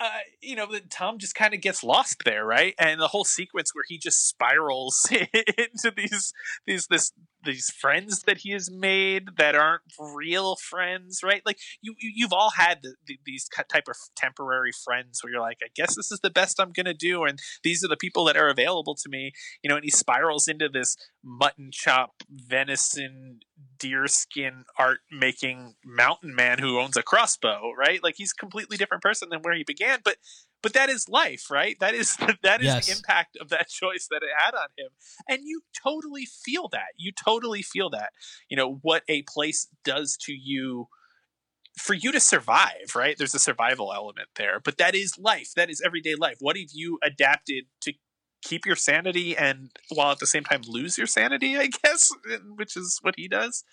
[0.00, 2.74] uh, you know, Tom just kind of gets lost there, right?
[2.78, 6.32] And the whole sequence where he just spirals into these
[6.66, 7.12] these this
[7.48, 11.42] these friends that he has made that aren't real friends, right?
[11.44, 15.58] Like you, you've all had the, the, these type of temporary friends where you're like,
[15.62, 18.36] I guess this is the best I'm gonna do, and these are the people that
[18.36, 19.32] are available to me,
[19.62, 19.76] you know.
[19.76, 23.40] And he spirals into this mutton chop, venison,
[23.78, 28.02] deerskin art making mountain man who owns a crossbow, right?
[28.02, 30.16] Like he's completely different person than where he began, but
[30.62, 31.76] but that is life right?
[31.80, 32.86] That is that is yes.
[32.86, 34.90] the impact of that choice that it had on him.
[35.28, 36.88] And you totally feel that.
[36.96, 38.10] You totally feel that
[38.48, 40.88] you know what a place does to you
[41.76, 43.16] for you to survive right?
[43.16, 45.52] There's a survival element there but that is life.
[45.54, 46.36] That is everyday life.
[46.40, 47.92] What have you adapted to
[48.42, 52.12] keep your sanity and while at the same time lose your sanity i guess
[52.54, 53.64] which is what he does?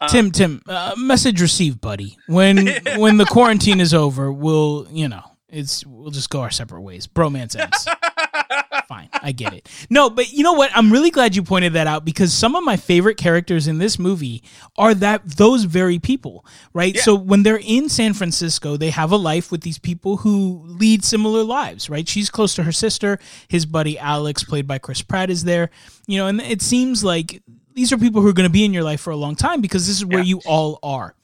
[0.00, 2.16] Um, tim tim uh, message received buddy.
[2.26, 6.80] When when the quarantine is over we'll you know it's we'll just go our separate
[6.82, 7.06] ways.
[7.06, 7.86] Bromance ends.
[8.88, 9.08] fine.
[9.12, 9.68] I get it.
[9.90, 10.70] No, but you know what?
[10.74, 13.98] I'm really glad you pointed that out because some of my favorite characters in this
[13.98, 14.42] movie
[14.76, 16.44] are that those very people,
[16.74, 16.94] right?
[16.94, 17.02] Yeah.
[17.02, 21.04] So when they're in San Francisco, they have a life with these people who lead
[21.04, 22.06] similar lives, right?
[22.08, 23.18] She's close to her sister.
[23.48, 25.70] His buddy Alex, played by Chris Pratt, is there.
[26.06, 27.42] You know, and it seems like
[27.74, 29.60] these are people who are going to be in your life for a long time
[29.60, 30.24] because this is where Yeah.
[30.24, 31.14] you all are.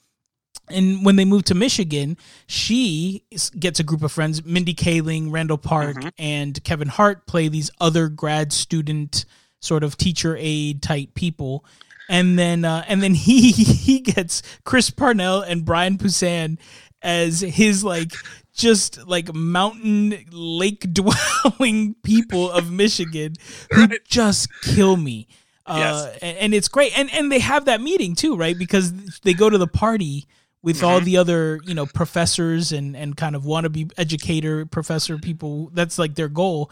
[0.70, 2.16] And when they move to Michigan,
[2.46, 3.22] she
[3.58, 4.44] gets a group of friends.
[4.44, 6.12] Mindy Kaling, Randall Park, Mhm.
[6.18, 9.24] and Kevin Hart play these other grad student
[9.60, 11.64] sort of teacher aide type people.
[12.08, 16.58] And then uh, and then he he gets Chris Parnell and Brian Posehn
[17.02, 18.12] as his like
[18.54, 23.34] just like mountain lake dwelling people of Michigan
[23.72, 24.00] who Right.
[24.08, 25.28] just kill me.
[25.66, 26.18] Uh, Yes.
[26.22, 26.98] and, and it's great.
[26.98, 28.58] And and they have that meeting too, right?
[28.58, 30.26] Because they go to the party
[30.62, 31.04] with all Mhm.
[31.04, 35.70] the other, you know, professors and and kind of wannabe educator professor people.
[35.72, 36.70] That's like their goal.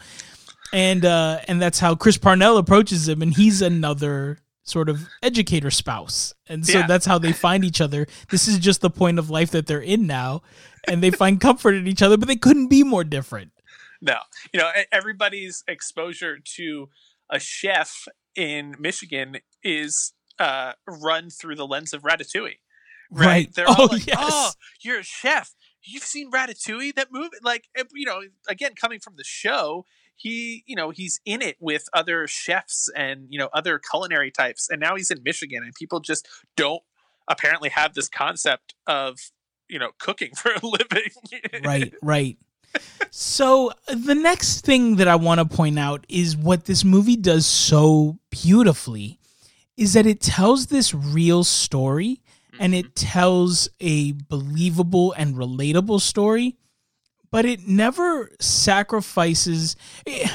[0.73, 5.71] And uh and that's how Chris Parnell approaches him and he's another sort of educator
[5.71, 6.33] spouse.
[6.47, 6.87] And so Yeah.
[6.87, 8.05] that's how they find each other.
[8.29, 10.41] This is just the point of life that they're in now
[10.89, 13.51] and they find comfort in each other, but they couldn't be more different.
[14.01, 14.17] No,
[14.53, 16.89] you know, everybody's exposure to
[17.29, 22.57] a chef in Michigan is uh, run through the lens of Ratatouille.
[23.11, 23.25] Right?
[23.25, 23.53] Right.
[23.55, 24.17] They're Oh, all like, yes.
[24.19, 24.51] "Oh,
[24.81, 25.53] you're a chef.
[25.83, 26.95] You've seen Ratatouille?
[26.95, 29.85] That movie, like, eh, you know, again, coming from the show,
[30.15, 34.69] he, you know, he's in it with other chefs and you know other culinary types,
[34.69, 36.81] and now he's in Michigan, and people just don't
[37.29, 39.17] apparently have this concept of
[39.69, 41.11] you know cooking for a living.
[41.63, 42.37] right, right.
[43.11, 47.45] So the next thing that I want to point out is what this movie does
[47.45, 49.19] so beautifully
[49.77, 52.21] is that it tells this real story
[52.59, 53.07] and it mm-hmm.
[53.07, 56.57] tells a believable and relatable story,
[57.31, 60.31] but it never sacrifices it,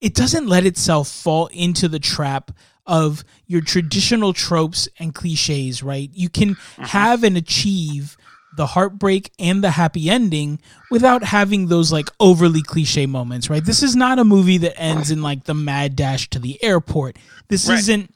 [0.00, 2.52] it doesn't let itself fall into the trap
[2.86, 6.10] of your traditional tropes and cliches, right?
[6.12, 6.82] You can mm-hmm.
[6.84, 8.16] have and achieve
[8.56, 10.58] the heartbreak and the happy ending
[10.90, 13.64] without having those like overly cliche moments, right?
[13.64, 17.18] This is not a movie that ends in like the mad dash to the airport.
[17.48, 17.78] This Right.
[17.78, 18.14] isn't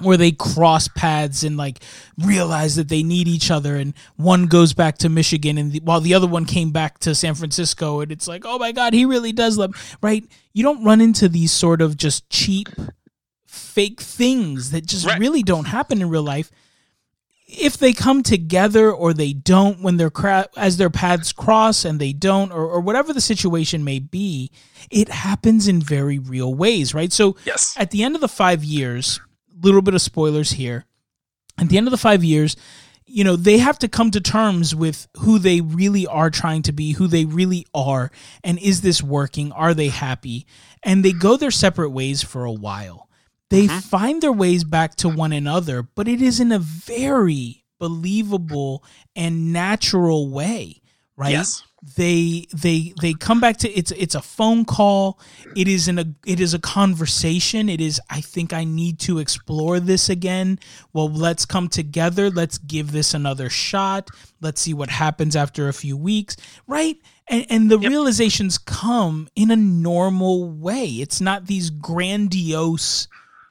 [0.00, 1.80] where they cross paths and like
[2.18, 6.00] realize that they need each other and one goes back to Michigan and the, while
[6.00, 9.04] the other one came back to San Francisco and it's like oh my god he
[9.04, 9.72] really does love
[10.02, 10.24] right?
[10.52, 12.68] You don't run into these sort of just cheap
[13.46, 15.18] fake things that just Right.
[15.18, 16.50] really don't happen in real life.
[17.52, 21.98] If they come together or they don't when they're cra- as their paths cross and
[22.00, 24.52] they don't or, or whatever the situation may be
[24.88, 27.12] it happens in very real ways right?
[27.12, 29.20] So yes, at the end of the five years,
[29.62, 30.84] little bit of spoilers here.
[31.58, 32.56] At the end of the five years,
[33.06, 36.72] you know, they have to come to terms with who they really are trying to
[36.72, 38.10] be, who they really are,
[38.44, 39.50] and is this working?
[39.52, 40.46] Are they happy?
[40.84, 43.08] And they go their separate ways for a while.
[43.50, 43.82] They Mhm.
[43.82, 48.84] find their ways back to one another, but it is in a very believable
[49.16, 50.80] and natural way,
[51.16, 51.32] right?
[51.32, 51.62] yes,
[51.96, 55.18] they they they come back to it's it's a phone call.
[55.56, 57.68] It is in a it is a conversation.
[57.68, 60.58] It is i think i need to explore this again.
[60.92, 62.30] Well let's come together.
[62.30, 64.10] Let's give this another shot.
[64.40, 66.96] Let's see what happens after a few weeks right?
[67.28, 67.88] And and the Yep.
[67.90, 70.86] realizations come in a normal way.
[70.86, 73.08] It's not these grandiose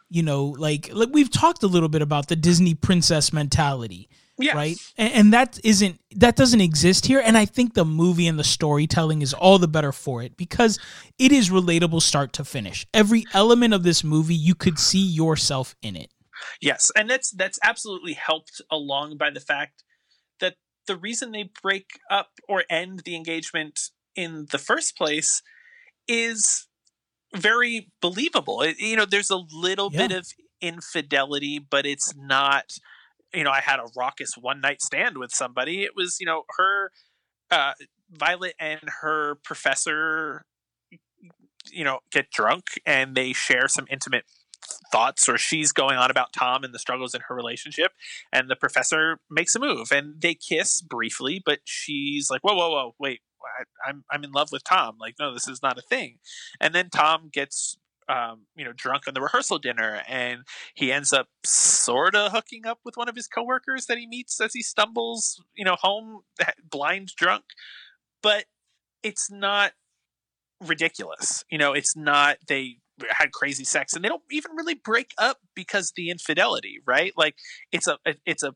[0.10, 4.10] you know like like we've talked a little bit about the disney princess mentality
[4.40, 4.56] yes.
[4.56, 8.40] right and, and that isn't that doesn't exist here and i think the movie and
[8.40, 10.80] the storytelling is all the better for it because
[11.18, 15.76] it is relatable start to finish every element of this movie you could see yourself
[15.82, 16.12] in it
[16.62, 19.84] Yes, and that's that's absolutely helped along by the fact
[20.40, 20.56] that
[20.88, 23.80] the reason they break up or end the engagement
[24.16, 25.42] in the first place
[26.08, 26.68] is
[27.36, 28.62] very believable.
[28.62, 30.28] It, you know, there's a little bit of
[30.62, 32.78] infidelity, but it's not.
[33.34, 35.84] You know, I had a raucous one night stand with somebody.
[35.84, 36.92] It was, you know, her,
[37.52, 37.74] uh,
[38.12, 40.46] Violet and her professor,
[41.72, 44.24] you know, get drunk and they share some intimate
[44.92, 47.92] thoughts or she's going on about Tom and the struggles in her relationship
[48.32, 52.70] and the professor makes a move and they kiss briefly but she's like whoa whoa
[52.70, 53.22] whoa wait
[53.60, 56.18] I, I'm I'm in love with Tom like no this is not a thing
[56.60, 57.78] and then Tom gets
[58.10, 60.42] um, you know drunk on the rehearsal dinner and
[60.74, 64.42] he ends up sort of hooking up with one of his coworkers that he meets
[64.42, 66.22] as he stumbles you know home
[66.70, 67.44] blind drunk.
[68.22, 68.46] But
[69.02, 69.72] it's not
[70.68, 72.76] ridiculous you know it's not they
[73.12, 77.14] had crazy sex and they don't even really break up because the infidelity right?
[77.16, 77.36] Like
[77.72, 78.54] it's a it's a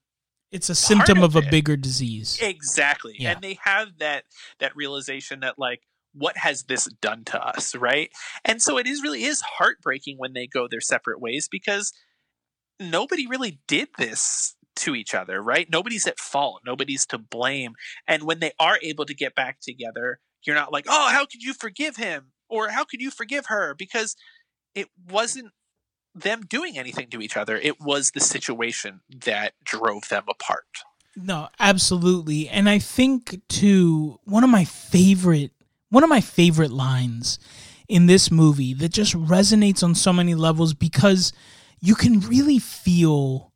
[0.51, 2.37] it's a symptom of of, a bigger disease.
[2.41, 3.15] Exactly.
[3.17, 3.31] Yeah.
[3.31, 4.25] and they have that
[4.59, 5.81] that realization that like
[6.13, 8.09] what has this done to us, right?
[8.45, 11.93] And so it is really is heartbreaking when they go their separate ways because
[12.79, 15.67] nobody really did this to each other, right?
[15.69, 17.73] Nobody's at fault, nobody's to blame.
[18.07, 21.43] And when they are able to get back together, you're not like, "Oh, how could
[21.43, 24.15] you forgive him?" or "How could you forgive her?" because
[24.75, 25.51] it wasn't
[26.15, 27.57] them doing anything to each other.
[27.57, 30.67] It was the situation that drove them apart.
[31.15, 32.49] No, absolutely.
[32.49, 35.51] And I think too one of my favorite
[35.93, 37.37] one of my favorite lines
[37.87, 41.31] in this movie that just resonates on so many levels because
[41.79, 43.53] you can really feel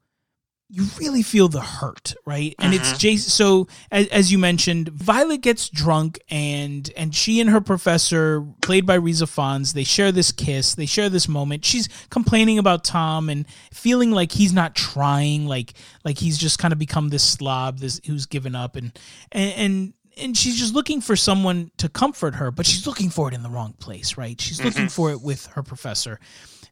[0.70, 2.54] you really feel the hurt, right?
[2.60, 2.82] And mm-hmm.
[2.82, 3.30] it's Jason.
[3.30, 8.86] So as, as, you mentioned, Violet gets drunk, and and she and her professor, played
[8.86, 10.76] by Rhys Ifans, they share this kiss.
[10.76, 11.64] They share this moment.
[11.64, 15.74] She's complaining about Tom and feeling like he's not trying, like
[16.04, 18.92] like he's just kind of become this slob, this who's given up, and
[19.32, 19.54] and.
[19.54, 23.34] and and she's just looking for someone to comfort her, but she's looking for it
[23.34, 24.40] in the wrong place, right?
[24.40, 24.68] She's mm-hmm.
[24.68, 26.20] looking for it with her professor.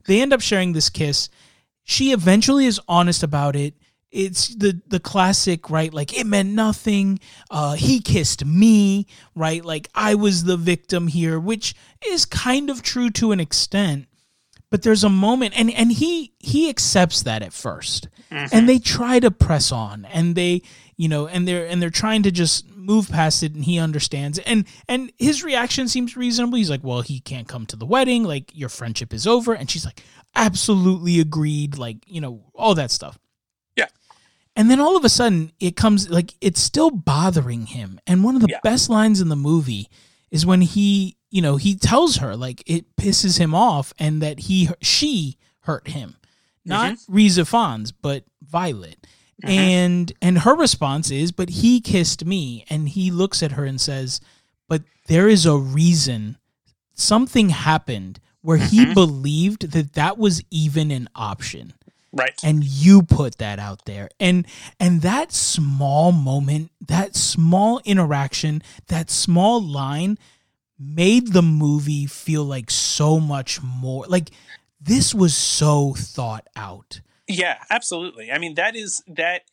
[0.08, 1.30] They end up sharing this kiss.
[1.84, 3.76] She eventually is honest about it
[4.16, 7.20] it's the the classic right like it meant nothing
[7.52, 11.76] uh he kissed me right like i was the victim here which
[12.08, 14.08] is kind of true to an extent
[14.70, 18.46] but there's a moment and and he he accepts that at 1st mm-hmm.
[18.52, 20.62] and they try to press on and they
[20.96, 24.40] you know and they're and they're trying to just move past it and he understands
[24.40, 28.24] and and his reaction seems reasonable he's like well he can't come to the wedding
[28.24, 30.04] like your friendship is over and she's like
[30.36, 33.18] absolutely agreed like you know all that stuff
[33.76, 33.88] yeah
[34.56, 38.00] and then all of a sudden, it comes like it's still bothering him.
[38.08, 38.60] And one of the yeah.
[38.64, 39.90] best lines in the movie
[40.32, 44.42] is when he, you know, he tells her like it pisses him off and that
[44.42, 46.16] he she hurt him,
[46.64, 47.14] not mm-hmm.
[47.14, 49.06] Rhys Ifans, but Violet.
[49.44, 49.50] Mm-hmm.
[49.50, 53.80] And and her response is, "But he kissed me." And he looks at her and
[53.82, 54.22] says,
[54.68, 56.38] "But there is a reason.
[56.94, 58.68] Something happened where mm-hmm.
[58.68, 61.74] he believed that that was even an option."
[62.16, 64.48] right and you put that out there and
[64.80, 70.18] and that small moment that small interaction that small line
[70.80, 74.32] made the movie feel like so much more like
[74.80, 79.44] this was so thought out yeah absolutely i mean that is that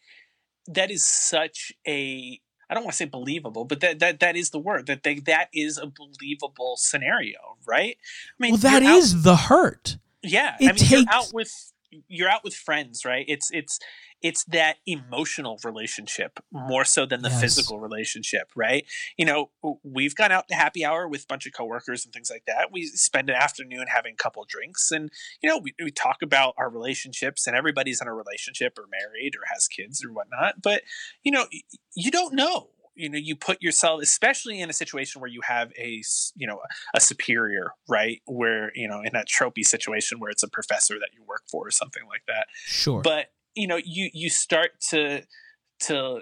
[0.66, 4.49] that is such a I don't want to say believable, but that that that is
[4.49, 7.99] the word that they that is a believable scenario, right?
[8.31, 9.99] I mean, well, that is out, the hurt.
[10.23, 10.91] Yeah, it I mean, takes...
[10.91, 11.73] you're out with
[12.09, 13.27] you're out with friends, right?
[13.29, 13.79] It's it's
[14.23, 17.41] it's that emotional relationship more so than the yes.
[17.41, 18.87] physical relationship, right?
[19.16, 19.51] You know,
[19.83, 22.70] we've gone out to happy hour with a bunch of coworkers and things like that.
[22.73, 25.11] We spend an afternoon having a couple drinks and,
[25.43, 29.35] you know, we, we talk about our relationships and everybody's in a relationship or married
[29.35, 30.62] or has kids or whatnot.
[30.62, 30.83] But,
[31.25, 31.47] you know,
[31.95, 35.73] you don't know you know you put yourself especially in a situation where you have
[35.79, 36.03] a
[36.37, 36.61] you know
[36.95, 41.09] a superior right where you know in that tropey situation where it's a professor that
[41.14, 45.22] you work for or something like that sure but you know you you start to
[45.80, 46.20] to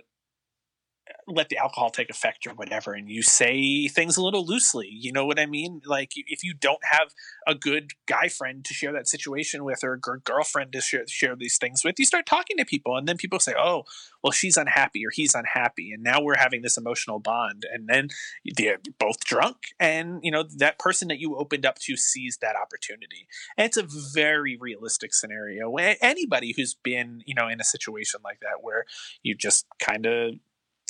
[1.26, 5.12] let the alcohol take effect or whatever and you say things a little loosely you
[5.12, 5.80] know what i mean?
[5.86, 7.08] Like if you don't have
[7.46, 11.36] a good guy friend to share that situation with or a girlfriend to share, share
[11.36, 13.84] these things with you start talking to people and then people say oh
[14.22, 18.08] well she's unhappy or he's unhappy and now we're having this emotional bond and then
[18.56, 22.56] they're both drunk and you know that person that you opened up to sees that
[22.56, 23.26] opportunity.
[23.56, 25.74] And it's a very realistic scenario.
[25.76, 28.84] Anybody who's been you know in a situation like that where
[29.22, 30.34] you just kind of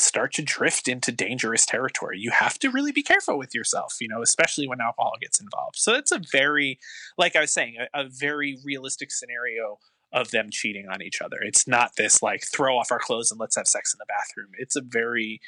[0.00, 2.18] start to drift into dangerous territory.
[2.18, 5.76] You have to really be careful with yourself, you know, especially when alcohol gets involved.
[5.76, 6.78] So it's a very,
[7.18, 9.78] like I was saying, a, a very realistic scenario
[10.12, 11.38] of them cheating on each other.
[11.40, 14.52] It's not this like throw off our clothes and let's have sex in the bathroom.
[14.58, 15.40] It's a very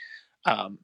[0.45, 0.79] um,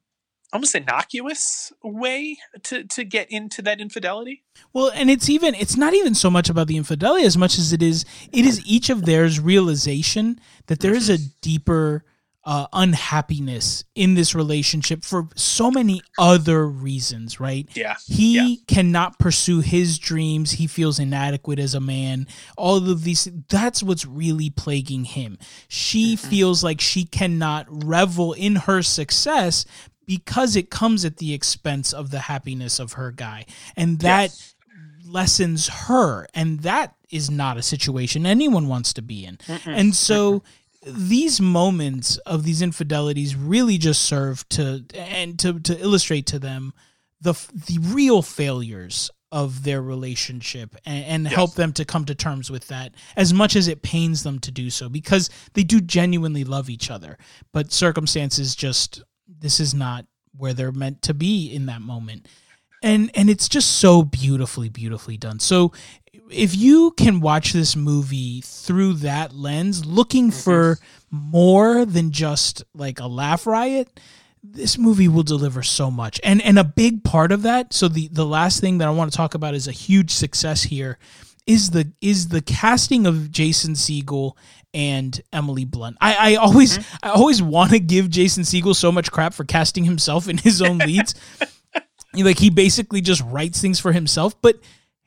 [0.51, 4.43] almost innocuous way to to get into that infidelity.
[4.73, 7.71] Well, and it's even it's not even so much about the infidelity as much as
[7.71, 12.03] it is it is each of theirs realization that there is a deeper
[12.49, 17.69] uh, unhappiness in this relationship for so many other reasons, right?
[17.75, 17.95] Yeah.
[18.07, 18.55] He yeah.
[18.67, 20.53] cannot pursue his dreams.
[20.53, 22.25] He feels inadequate as a man.
[22.57, 25.37] All of these, that's what's really plaguing him.
[25.67, 26.27] She mm-hmm.
[26.27, 29.63] feels like she cannot revel in her success
[30.07, 33.45] because it comes at the expense of the happiness of her guy.
[33.77, 34.31] And that.
[34.31, 34.55] Yes
[35.05, 39.73] lessens her and that is not a situation anyone wants to be in Mm-mm.
[39.75, 40.43] and so
[40.85, 46.73] these moments of these infidelities really just serve to and to to illustrate to them
[47.19, 51.33] the the real failures of their relationship and, and yes.
[51.33, 54.51] help them to come to terms with that as much as it pains them to
[54.51, 57.17] do so because they do genuinely love each other.
[57.51, 60.05] But circumstances just this is not
[60.35, 62.27] where they're meant to be in that moment.
[62.81, 65.39] And and it's just so beautifully beautifully done.
[65.39, 65.73] So
[66.31, 70.39] if you can watch this movie through that lens looking Mm-hmm.
[70.39, 70.77] for
[71.11, 73.99] more than just like a laugh riot
[74.41, 76.21] this movie will deliver so much.
[76.23, 79.11] And and a big part of that so the the last thing that i want
[79.11, 80.97] to talk about is a huge success here
[81.45, 84.33] is the is the casting of jason Segel
[84.73, 85.97] and emily blunt.
[85.99, 89.83] I i always i always want to give jason Segel so much crap for casting
[89.83, 91.15] himself in his own leads.
[92.15, 94.55] Like he basically just writes things for himself but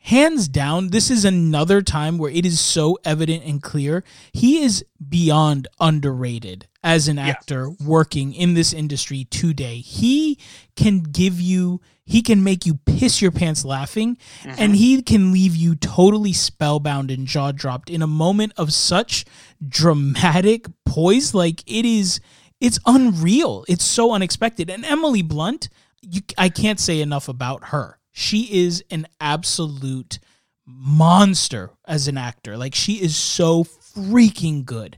[0.03, 4.85] hands down this is another time where it is so evident and clear he is
[5.09, 9.77] beyond underrated as an actor working in this industry today.
[9.77, 10.39] He
[10.77, 14.55] can give you he can make you piss your pants laughing mm-hmm.
[14.59, 19.25] and he can leave you totally spellbound and jaw dropped in a moment of such
[19.67, 21.35] dramatic poise.
[21.35, 22.21] Like it is
[22.61, 23.65] it's unreal.
[23.69, 24.69] It's so unexpected.
[24.69, 25.69] And emily blunt
[26.03, 27.99] you, I can't say enough about her.
[28.13, 30.19] She is an absolute
[30.67, 32.57] monster as an actor.
[32.57, 34.97] Like she is so freaking good.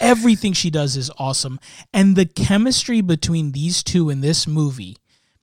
[0.00, 1.58] Everything she does is awesome.
[1.92, 4.96] And the chemistry between these two in this movie,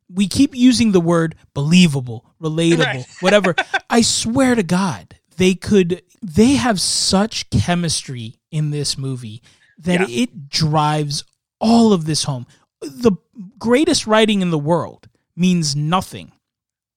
[0.09, 3.05] we keep using the word believable, relatable, Right.
[3.21, 3.55] whatever.
[3.89, 9.41] I swear to God, they could they have such chemistry in this movie
[9.79, 10.23] that Yeah.
[10.23, 11.23] it drives
[11.59, 12.45] all of this home.
[12.81, 13.13] The
[13.57, 16.31] greatest writing in the world means nothing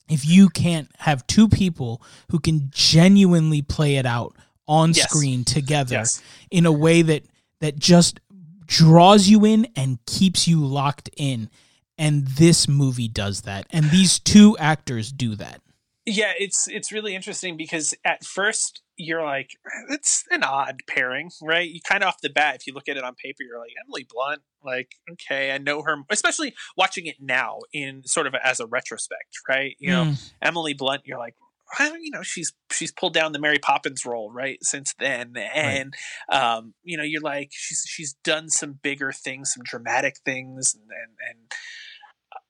[0.08, 2.00] if you can't have two people
[2.30, 4.34] who can genuinely play it out
[4.68, 5.08] on Yes.
[5.10, 6.20] screen together Yes.
[6.50, 7.24] in a way that
[7.60, 8.20] that just
[8.66, 11.48] draws you in and keeps you locked in
[11.96, 15.60] and this movie does that and these two actors do that
[16.04, 19.50] Yeah, it's it's really interesting because at first you're like,
[19.90, 21.68] it's an odd pairing, right?
[21.68, 23.72] You kind of off the bat, if you look at it on paper, you're like
[23.86, 28.60] Emily Blunt, like okay, I know her, especially watching it now in sort of as
[28.60, 29.76] a retrospect, right?
[29.78, 31.34] You know, Mm, Emily Blunt, you're like,
[31.80, 34.58] you know, she's she's pulled down the Mary Poppins role, right?
[34.62, 35.94] Since then, and
[36.30, 40.90] um, you know, you're like, she's she's done some bigger things, some dramatic things, and
[40.90, 41.52] and, and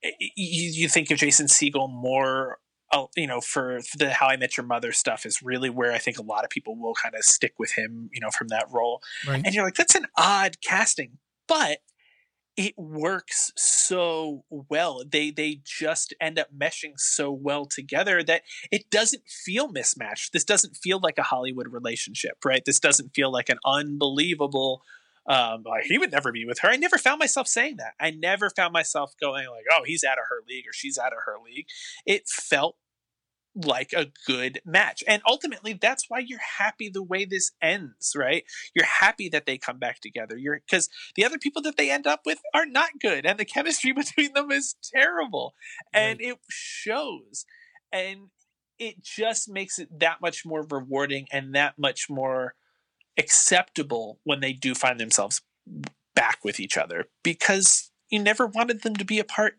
[0.04, 2.58] uh, you, you think of Jason Segel more.
[3.16, 5.98] You know, for, for the How I Met Your Mother stuff is really where I
[5.98, 8.10] think a lot of people will kind of stick with him.
[8.12, 11.78] You know, from that role, right and you're like, that's an odd casting, but
[12.56, 15.02] it works so well.
[15.06, 20.32] They they just end up meshing so well together that it doesn't feel mismatched.
[20.32, 22.64] This doesn't feel like a Hollywood relationship, right?
[22.64, 24.82] This doesn't feel like an unbelievable.
[25.28, 26.70] Um, like he would never be with her.
[26.70, 27.94] I never found myself saying that.
[28.00, 31.12] I never found myself going like, "Oh, he's out of her league" or "She's out
[31.12, 31.66] of her league."
[32.06, 32.76] It felt
[33.64, 35.02] like a good match.
[35.08, 38.44] And ultimately that's why you're happy the way this ends, right?
[38.74, 40.36] You're happy that they come back together.
[40.36, 43.44] You're cuz the other people that they end up with are not good and the
[43.44, 45.54] chemistry between them is terrible.
[45.92, 47.46] And it shows.
[47.92, 48.30] And
[48.78, 52.54] it just makes it that much more rewarding and that much more
[53.16, 55.40] acceptable when they do find themselves
[56.14, 59.54] back with each other because you never wanted them to be apart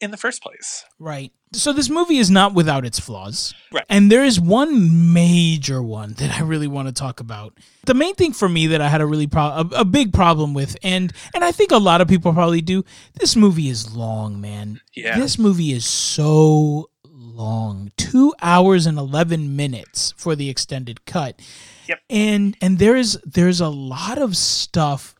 [0.00, 0.84] in the first place.
[0.98, 1.32] Right.
[1.52, 3.54] So this movie is not without its flaws.
[3.72, 3.84] Right.
[3.88, 7.58] And there is one major one that I really want to talk about.
[7.86, 10.54] The main thing for me that I had a really pro- a, a big problem
[10.54, 12.84] with and and I think a lot of people probably do,
[13.14, 14.80] this movie is long, man.
[14.94, 15.18] Yeah.
[15.18, 17.90] This movie is so long.
[17.96, 21.40] 2 hours and 11 minutes for the extended cut.
[21.88, 21.98] Yep.
[22.08, 25.16] And and there is there's a lot of stuff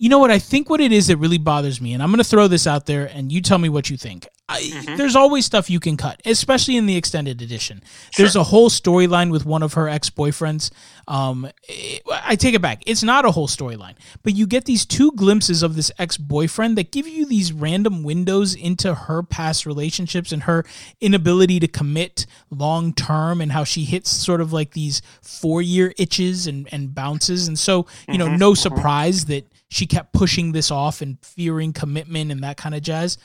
[0.00, 0.30] you know what?
[0.30, 2.68] I think what it is that really bothers me, and I'm going to throw this
[2.68, 4.28] out there, and you tell me what you think.
[4.48, 4.96] I, Mm-hmm.
[4.96, 7.82] There's always stuff you can cut, especially in the extended edition.
[8.16, 10.70] There's a whole storyline with one of her ex boyfriends.
[11.06, 12.82] Um, it- I take it back.
[12.86, 16.76] It's not a whole storyline, but you get these two glimpses of this ex boyfriend
[16.78, 20.64] that give you these random windows into her past relationships and her
[21.00, 25.92] inability to commit long term, and how she hits sort of like these four year
[25.98, 27.48] itches and, and bounces.
[27.48, 32.30] And so, you know, no surprise that she kept pushing this off and fearing commitment
[32.32, 33.18] and that kind of jazz.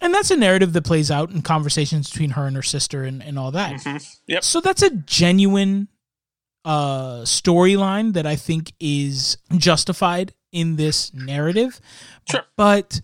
[0.00, 3.22] And that's a narrative that plays out in conversations between her and her sister and,
[3.22, 3.84] and all that.
[4.26, 4.44] Yep.
[4.44, 5.88] So that's a genuine
[6.64, 11.80] uh, storyline that I think is justified in this narrative.
[12.30, 12.42] Sure.
[12.56, 13.00] But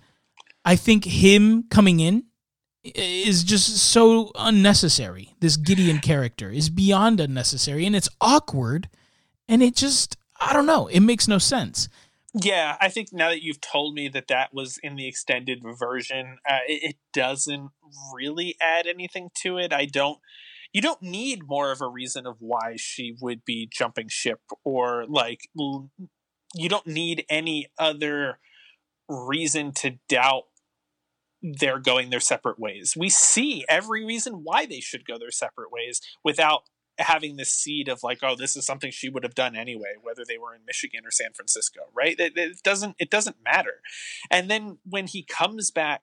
[0.64, 2.24] I think him coming in
[2.84, 5.34] is just so unnecessary.
[5.40, 8.88] This Gideon character is beyond unnecessary and it's awkward
[9.48, 11.88] and it just, I don't know, it makes no sense.
[12.34, 16.38] Yeah, I think now that you've told me that that was in the extended version,
[16.48, 17.70] uh, it, it doesn't
[18.12, 19.72] really add anything to it.
[19.72, 20.18] I don't.
[20.72, 25.04] You don't need more of a reason of why she would be jumping ship, or
[25.08, 28.40] like you don't need any other
[29.08, 30.44] reason to doubt
[31.42, 32.94] they're going their separate ways.
[32.96, 36.62] We see every reason why they should go their separate ways without
[36.98, 40.24] having this seed of like, oh, this is something she would have done anyway, whether
[40.26, 42.18] they were in Michigan or San Francisco, right?
[42.18, 43.80] It, it doesn't it doesn't matter.
[44.30, 46.02] And then when he comes back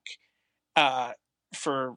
[0.75, 1.13] uh,
[1.55, 1.95] for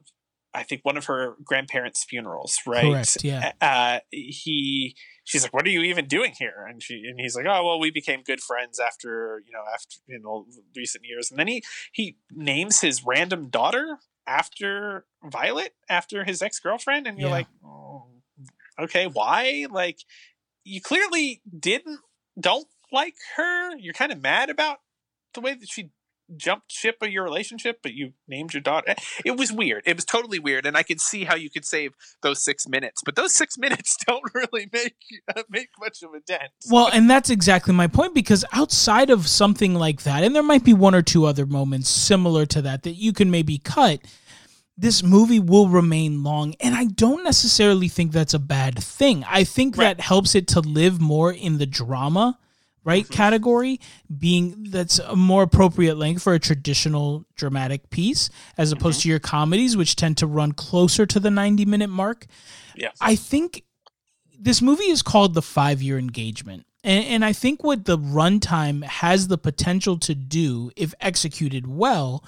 [0.55, 2.85] I think one of her grandparents' funerals, right?
[2.85, 3.51] Correct, yeah.
[3.59, 7.45] Uh, he, she's like, "What are you even doing here?" And she, and he's like,
[7.45, 11.37] "Oh, well, we became good friends after you know after you know recent years." And
[11.37, 17.29] then he he names his random daughter after Violet, after his ex girlfriend, and you're
[17.29, 17.35] yeah.
[17.35, 17.84] like, oh,
[18.79, 19.67] okay, why?
[19.69, 19.99] Like,
[20.63, 21.99] you clearly didn't
[22.39, 23.75] don't like her.
[23.77, 24.79] You're kind of mad about
[25.33, 25.91] the way that she
[26.35, 28.85] jumped ship of your relationship, but you named your daughter.
[28.89, 28.95] Eh,
[29.25, 29.83] it was weird.
[29.85, 33.01] It was totally weird, and I could see how you could save those six minutes,
[33.05, 34.95] but those six minutes don't really make
[35.35, 36.51] uh, make much of a dent.
[36.69, 40.63] Well, and that's exactly my point because outside of something like that, and there might
[40.63, 43.99] be one or two other moments similar to that that you can maybe cut.
[44.77, 49.23] This movie will remain long, and I don't necessarily think that's a bad thing.
[49.29, 49.95] I think right.
[49.95, 52.37] that helps it to live more in the drama
[52.85, 53.13] right mm-hmm.
[53.13, 53.81] category
[54.17, 59.03] being that's a more appropriate length for a traditional dramatic piece as opposed mm-hmm.
[59.03, 62.27] to your comedies which tend to run closer to the 90 minute mark
[62.75, 63.63] yeah i think
[64.39, 68.83] this movie is called the five year engagement and, and i think what the runtime
[68.83, 72.23] has the potential to do if executed well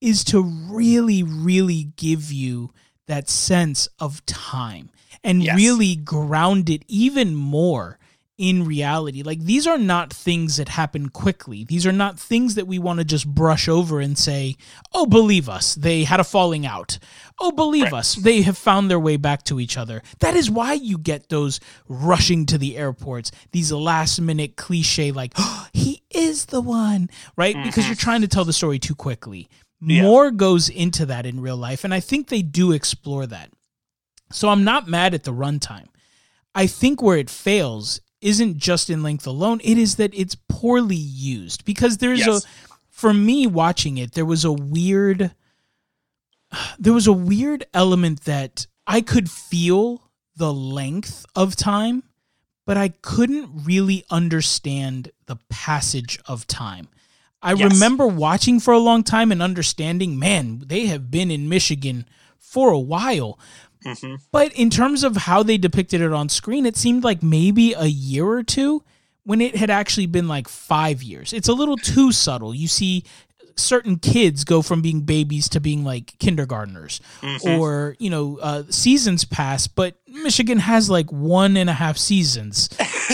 [0.00, 2.70] is to really really give you
[3.06, 4.90] that sense of time
[5.22, 5.56] and yes.
[5.56, 7.98] really ground it even more
[8.38, 9.22] in reality.
[9.22, 11.64] Like these are not things that happen quickly.
[11.64, 14.56] These are not things that we want to just brush over and say,
[14.92, 16.98] "Oh, believe us, they had a falling out."
[17.40, 17.94] Oh, believe right.
[17.94, 20.02] us, they have found their way back to each other.
[20.20, 25.32] That is why you get those rushing to the airports, these last minute cliche like,
[25.36, 27.56] oh, "He is the one," right?
[27.56, 27.66] Mm-hmm.
[27.66, 29.48] Because you're trying to tell the story too quickly.
[29.80, 30.02] Yeah.
[30.02, 33.50] More goes into that in real life, and I think they do explore that.
[34.32, 35.86] So I'm not mad at the runtime.
[36.54, 40.96] I think where it fails isn't just in length alone, it is that it's poorly
[40.96, 42.44] used because there's yes.
[42.44, 42.48] a
[42.88, 45.34] for me watching it, there was a weird
[46.78, 52.04] there was a weird element that I could feel the length of time,
[52.64, 56.88] but I couldn't really understand the passage of time.
[57.42, 57.72] I yes.
[57.72, 62.06] remember watching for a long time and understanding, man, they have been in Michigan
[62.38, 63.38] for a while.
[63.84, 64.16] Mm-hmm.
[64.32, 67.86] But in terms of how they depicted it on screen, it seemed like maybe a
[67.86, 68.82] year or two
[69.24, 71.32] when it had actually been like five years.
[71.32, 72.54] It's a little too subtle.
[72.54, 73.04] You see
[73.56, 77.58] certain kids go from being babies to being like kindergartners mm-hmm.
[77.58, 82.68] or you know uh, seasons pass but michigan has like one and a half seasons.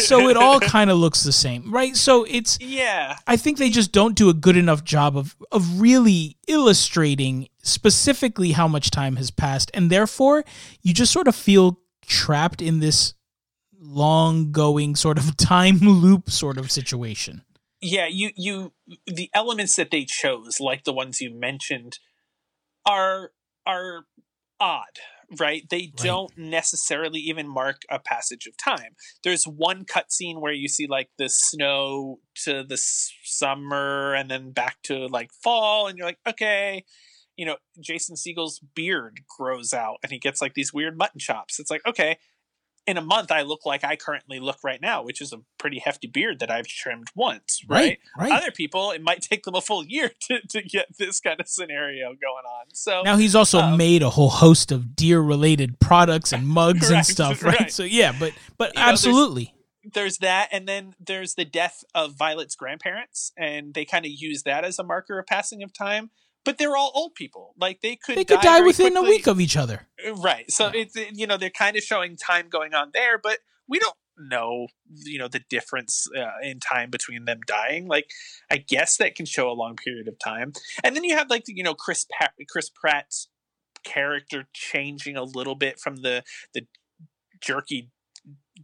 [0.06, 1.96] So it all kind of looks the same right?
[1.96, 3.16] So it's yeah.
[3.26, 8.52] I think they just don't do a good enough job of of really illustrating specifically
[8.52, 10.44] how much time has passed and therefore
[10.82, 13.14] you just sort of feel trapped in this
[13.78, 17.42] long going sort of time loop sort of situation
[17.82, 18.72] yeah, you you
[19.06, 21.98] the elements that they chose, like the ones you mentioned,
[22.86, 23.32] are
[23.66, 24.04] are
[24.60, 25.00] odd,
[25.38, 25.64] right?
[25.68, 25.96] They right.
[25.96, 28.94] don't necessarily even mark a passage of time.
[29.24, 32.78] There's one cutscene where you see like the snow to the
[33.24, 36.84] summer and then back to like fall, and you're like, okay,
[37.36, 41.58] you know, Jason Segel's beard grows out and he gets like these weird mutton chops.
[41.58, 42.18] It's like, okay,
[42.86, 45.78] in a month I look like I currently look right now, which is a pretty
[45.78, 47.98] hefty beard that I've trimmed once, right?
[48.16, 48.30] right?
[48.30, 48.42] right.
[48.42, 51.48] Other people, it might take them a full year to, to get this kind of
[51.48, 52.66] scenario going on.
[52.72, 56.90] So now he's also um, made a whole host of deer related products and mugs
[56.90, 57.70] right, and stuff, right?
[57.70, 59.44] So yeah, but but you absolutely.
[59.44, 59.50] Know,
[59.84, 64.12] there's, there's that, and then there's the death of Violet's grandparents, and they kind of
[64.12, 66.10] use that as a marker of passing of time
[66.44, 67.54] but they're all old people.
[67.58, 69.08] Like they could they could die, die within quickly.
[69.08, 69.86] a week of each other.
[70.06, 70.50] Uh, right.
[70.50, 70.82] So yeah.
[70.82, 73.38] it's you know they're kind of showing time going on there, but
[73.68, 74.66] we don't know
[75.04, 77.86] you know the difference uh, in time between them dying.
[77.86, 78.10] Like
[78.50, 80.52] I guess that can show a long period of time,
[80.84, 83.28] and then you have like you know Chris Pat- Chris Pratt's
[83.84, 86.22] character changing a little bit from the
[86.54, 86.66] the
[87.40, 87.90] jerky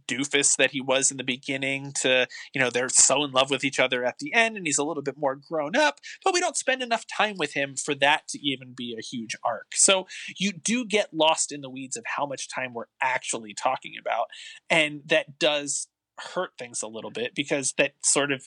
[0.09, 3.63] doofus that he was in the beginning to you know they're so in love with
[3.63, 6.39] each other at the end and he's a little bit more grown up but we
[6.39, 9.67] don't spend enough time with him for that to even be a huge arc.
[9.75, 10.07] So
[10.37, 14.27] you do get lost in the weeds of how much time we're actually talking about
[14.69, 15.87] and that does
[16.33, 18.45] hurt things a little bit because that sort of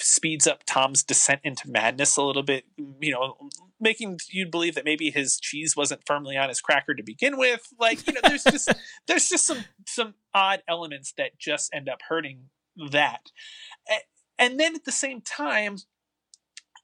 [0.00, 2.64] speeds up Tom's descent into madness a little bit,
[3.00, 3.36] you know,
[3.80, 7.66] making you believe that maybe his cheese wasn't firmly on his cracker to begin with.
[7.78, 8.72] Like, you know, there's just
[9.06, 12.50] there's just some some odd elements that just end up hurting
[12.90, 13.30] that.
[14.38, 15.76] And then at the same time,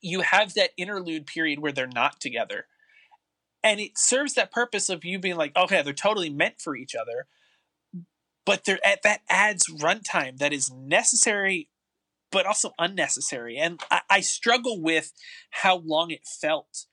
[0.02, 2.66] you have that interlude period where they're not together
[3.66, 6.94] and it serves that purpose of you being like, okay, they're totally meant for each
[6.94, 7.26] other,
[8.44, 11.68] but they're at that adds runtime that is necessary,
[12.30, 13.56] but also unnecessary.
[13.56, 15.12] And I, I struggle with
[15.50, 16.86] how long it felt.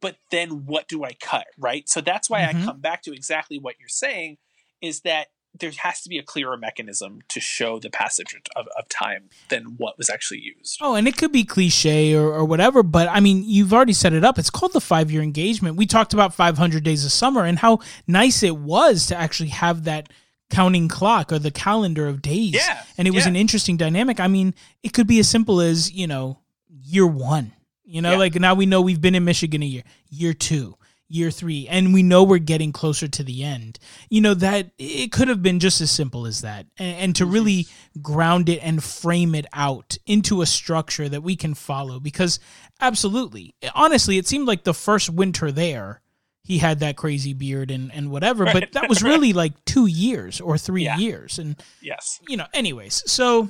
[0.00, 1.46] But then, what do I cut?
[1.58, 1.88] Right.
[1.88, 2.62] So that's why mm-hmm.
[2.62, 4.38] I come back to exactly what you're saying
[4.80, 5.28] is that
[5.58, 9.76] there has to be a clearer mechanism to show the passage of, of time than
[9.76, 10.78] what was actually used.
[10.80, 14.12] Oh, and it could be cliche or, or whatever, but I mean, you've already set
[14.12, 14.38] it up.
[14.38, 15.76] It's called the five year engagement.
[15.76, 19.84] We talked about 500 Days of Summer and how nice it was to actually have
[19.84, 20.08] that
[20.54, 22.54] counting clock or the calendar of days.
[22.54, 22.82] Yeah.
[22.96, 23.30] And it was yeah.
[23.30, 24.20] an interesting dynamic.
[24.20, 26.38] I mean, it could be as simple as, you know,
[26.68, 27.52] year one.
[27.84, 28.18] You know, yeah.
[28.18, 29.82] like now we know we've been in Michigan a year.
[30.08, 30.76] Year two
[31.08, 33.78] year three and we know we're getting closer to the end
[34.08, 37.24] you know that it could have been just as simple as that and, and to
[37.24, 37.34] mm-hmm.
[37.34, 37.66] really
[38.00, 42.40] ground it and frame it out into a structure that we can follow because
[42.80, 46.00] absolutely honestly it seemed like the first winter there
[46.44, 48.52] he had that crazy beard and, and whatever right.
[48.52, 50.96] but that was really like two years or three yeah.
[50.96, 53.48] years and yes you know anyways so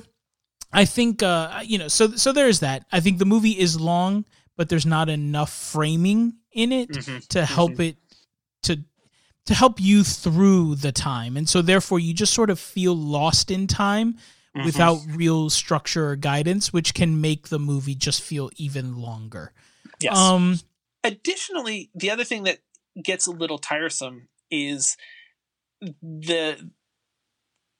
[0.73, 4.25] i think uh you know so so there's that i think the movie is long
[4.57, 7.17] but there's not enough framing in it mm-hmm.
[7.29, 7.81] to help mm-hmm.
[7.81, 7.97] it
[8.63, 8.77] to
[9.45, 13.51] to help you through the time and so therefore you just sort of feel lost
[13.51, 14.65] in time mm-hmm.
[14.65, 19.51] without real structure or guidance which can make the movie just feel even longer
[19.99, 20.57] yes um
[21.03, 22.59] additionally the other thing that
[23.03, 24.97] gets a little tiresome is
[26.01, 26.69] the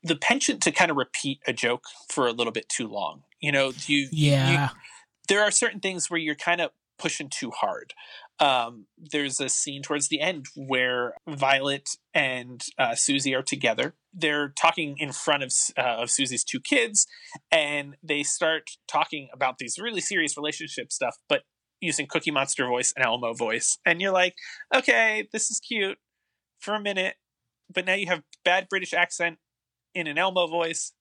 [0.04, 3.52] the penchant to kind of repeat a joke for a little bit too long you
[3.52, 4.80] know you yeah you,
[5.28, 7.94] there are certain things where you're kind of pushing too hard
[8.40, 13.96] um, there's a scene towards the end where Violet and uh, Susie are together.
[14.14, 17.08] They're talking in front of uh, of Susie's two kids,
[17.52, 21.44] and they start talking about these really serious relationship stuff, but
[21.86, 23.78] using Cookie Monster voice and Elmo voice.
[23.86, 24.36] And you're like,
[24.76, 25.98] okay, this is cute
[26.60, 27.16] for a minute,
[27.74, 29.38] but now you have bad British accent
[29.94, 30.92] in an Elmo voice.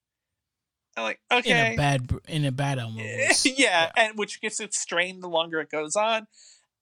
[0.96, 4.40] I'm like, okay, in a bad in a bad Elmo voice, yeah, yeah, and which
[4.40, 6.28] gets it strained the longer it goes on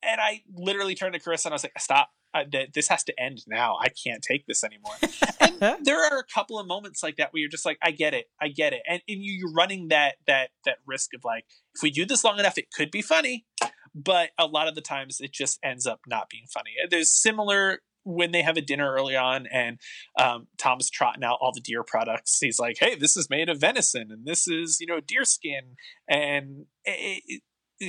[0.02, 2.10] and I literally turned to Chris and I was like, "Stop!
[2.34, 3.76] Uh, I, this has to end now.
[3.80, 4.94] I can't take this anymore."
[5.40, 8.14] and there are a couple of moments like that where you're just like, "I get
[8.14, 11.44] it, I get it," and, and you're running that that that risk of like,
[11.74, 13.46] if we do this long enough, it could be funny,
[13.94, 16.70] but a lot of the times it just ends up not being funny.
[16.90, 19.78] There's similar when they have a dinner early on and
[20.18, 22.38] um, Tom's trotting out all the deer products.
[22.40, 25.76] He's like, "Hey, this is made of venison, and this is you know deer skin,
[26.08, 27.42] and it, it,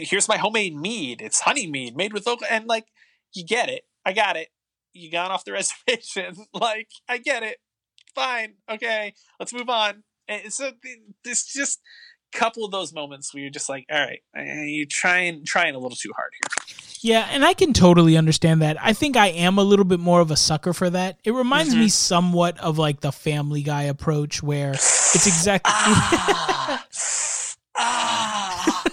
[0.10, 1.22] here's my homemade mead.
[1.22, 2.86] It's honey mead made with local, and like
[3.34, 3.84] you get it.
[4.06, 4.50] I got it.
[4.94, 5.52] You gone off the
[5.88, 6.46] reservation.
[6.54, 7.58] like I get it.
[8.16, 8.56] Fine.
[8.70, 9.14] Okay.
[9.40, 10.04] Let's move on.
[10.28, 10.72] And so
[11.24, 11.82] this just
[12.34, 14.22] couple of those moments where you're just like, all right,
[14.66, 16.76] you're trying trying a little too hard here.
[17.02, 18.78] Yeah, and I can totally understand that.
[18.82, 21.18] I think I am a little bit more of a sucker for that.
[21.26, 21.82] It reminds mm-hmm.
[21.82, 25.72] me somewhat of like the Family Guy approach, where it's exactly.
[25.74, 26.86] ah.
[27.76, 28.84] ah.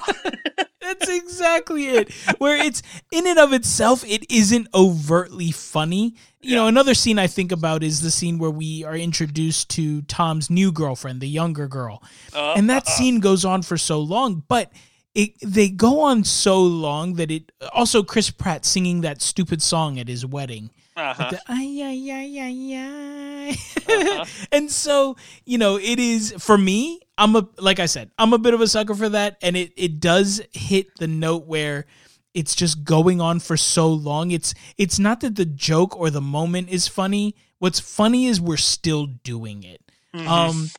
[0.80, 2.12] That's exactly it.
[2.38, 2.82] Where it's
[3.12, 6.16] in and of itself, it isn't overtly funny.
[6.42, 6.56] You yeah.
[6.56, 10.48] know, another scene I think about is the scene where we are introduced to Tom's
[10.48, 12.02] new girlfriend, the younger girl.
[12.34, 14.72] Uh, and that uh, scene goes on for so long, but
[15.14, 19.98] it they go on so long that it also Chris Pratt singing that stupid song
[19.98, 20.70] at his wedding.
[20.96, 21.30] Uh-huh.
[21.30, 23.50] The, ay, ay, ay, ay, ay.
[23.50, 24.24] Uh-huh.
[24.52, 28.38] and so, you know, it is for me, I'm a like I said, I'm a
[28.38, 31.86] bit of a sucker for that and it it does hit the note where
[32.34, 34.30] it's just going on for so long.
[34.30, 37.34] It's it's not that the joke or the moment is funny.
[37.58, 39.82] What's funny is we're still doing it.
[40.14, 40.28] Mm-hmm.
[40.28, 40.70] Um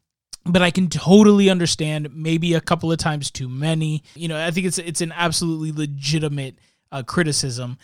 [0.45, 4.03] but I can totally understand maybe a couple of times too many.
[4.15, 6.57] You know, I think it's it's an absolutely legitimate
[6.91, 7.77] uh, criticism.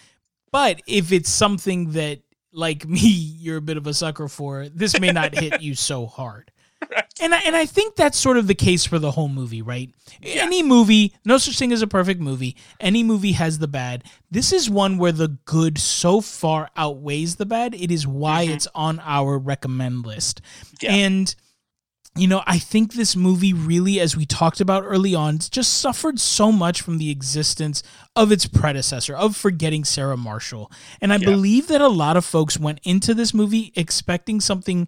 [0.51, 2.19] But if it's something that
[2.51, 6.05] like me you're a bit of a sucker for, this may not hit you so
[6.05, 6.51] hard.
[6.89, 7.05] Right.
[7.21, 9.89] And I, and I think that's sort of the case for the whole movie, right?
[10.21, 10.43] Yeah.
[10.43, 12.55] Any movie, no such thing as a perfect movie.
[12.79, 14.03] Any movie has the bad.
[14.31, 17.73] This is one where the good so far outweighs the bad.
[17.75, 18.53] It is why mm-hmm.
[18.53, 20.41] it's on our recommend list.
[20.81, 20.93] Yeah.
[20.93, 21.35] And
[22.17, 26.19] you know, I think this movie really, as we talked about early on, just suffered
[26.19, 27.83] so much from the existence
[28.15, 30.71] of its predecessor, of forgetting Sarah Marshall.
[30.99, 31.25] And I yeah.
[31.25, 34.87] believe that a lot of folks went into this movie expecting something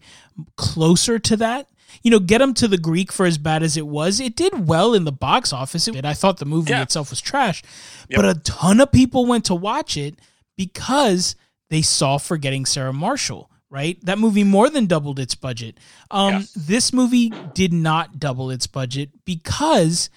[0.56, 1.70] closer to that.
[2.04, 4.20] You know, Get Him to the Greek for as bad as it was.
[4.20, 5.88] It did well in the box office.
[5.88, 6.82] It, I thought the movie yeah.
[6.82, 7.64] itself was trash,
[8.10, 8.18] yep.
[8.18, 10.16] but a ton of people went to watch it
[10.58, 11.36] because
[11.70, 14.04] they saw Forgetting Sarah Marshall right?
[14.04, 15.80] That movie more than doubled its budget.
[16.12, 16.42] Um, yeah.
[16.56, 20.10] This movie did not double its budget because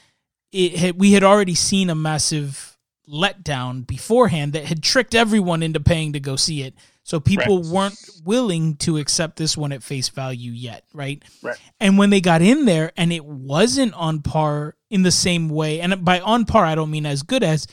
[0.51, 5.81] it had, we had already seen a massive letdown beforehand that had tricked everyone into
[5.81, 6.75] paying to go see it.
[7.05, 7.73] So people right.
[7.73, 11.23] weren't willing to accept this one at face value yet, right?
[11.43, 11.57] Right.
[11.81, 15.81] And when they got in there and it wasn't on par in the same way,
[15.81, 17.67] and by on par I don't mean as good as,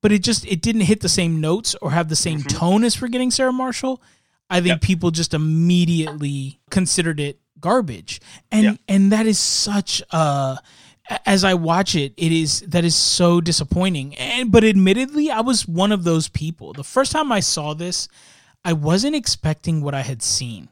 [0.00, 2.56] but it just it didn't hit the same notes or have the same mm-hmm.
[2.56, 4.00] tone as Forgetting Sarah Marshall.
[4.50, 4.80] I think yep.
[4.80, 8.20] people just immediately considered it garbage.
[8.50, 8.78] And yep.
[8.86, 10.58] and that is such a
[11.26, 14.14] as I watch it, it is that is so disappointing.
[14.16, 16.72] And but admittedly, I was one of those people.
[16.72, 18.08] The first time I saw this,
[18.64, 20.68] I wasn't expecting what I had seen.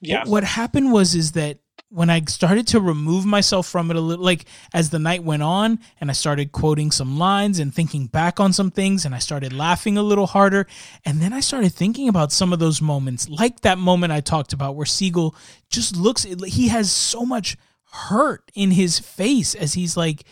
[0.00, 0.24] Yeah.
[0.24, 4.24] What happened was is that when I started to remove myself from it a little,
[4.24, 8.38] like as the night went on, and I started quoting some lines and thinking back
[8.38, 10.66] on some things, and I started laughing a little harder,
[11.04, 14.52] and then I started thinking about some of those moments, like that moment I talked
[14.52, 15.34] about where Segel
[15.68, 17.56] just looks, he has so much
[17.92, 20.24] hurt in his face as he's like,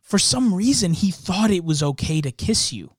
[0.00, 2.92] for some reason, he thought it was okay to kiss you.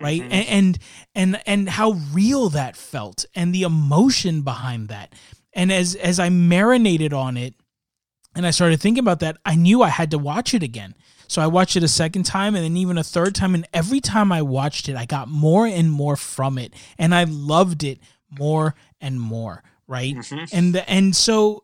[0.00, 0.22] Right.
[0.22, 0.32] Mm-hmm.
[0.32, 0.78] And, and
[1.14, 5.14] and and how real that felt and the emotion behind that.
[5.52, 7.54] And as as I marinated on it
[8.34, 10.94] and I started thinking about that, I knew I had to watch it again.
[11.28, 13.54] So I watched it a second time and then even a third time.
[13.54, 16.74] And every time I watched it, I got more and more from it.
[16.98, 19.62] And I loved it more and more.
[19.86, 20.16] Right.
[20.16, 20.56] Mm-hmm.
[20.56, 21.62] And the, and so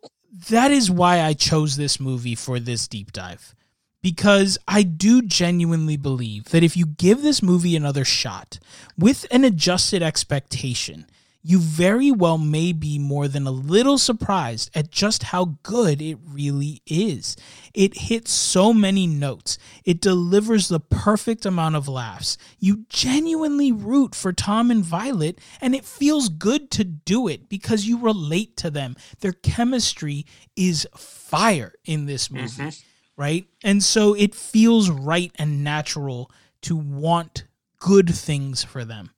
[0.51, 3.57] that is why I chose this movie for this deep dive.
[4.03, 8.59] Because I do genuinely believe that if you give this movie another shot
[8.97, 11.07] with an adjusted expectation,
[11.49, 16.19] you very well may be more than a little surprised at just how good it
[16.27, 17.37] really is.
[17.73, 22.37] It hits so many notes, it delivers the perfect amount of laughs.
[22.59, 27.87] You genuinely root for Tom and Violet, and it feels good to do it because
[27.87, 28.97] you relate to them.
[29.21, 30.27] Their chemistry
[30.57, 32.69] is fire in this movie, mm-hmm.
[33.17, 33.47] Right?
[33.63, 36.31] And so it feels right and natural
[36.63, 37.45] to want
[37.79, 39.11] good things for them.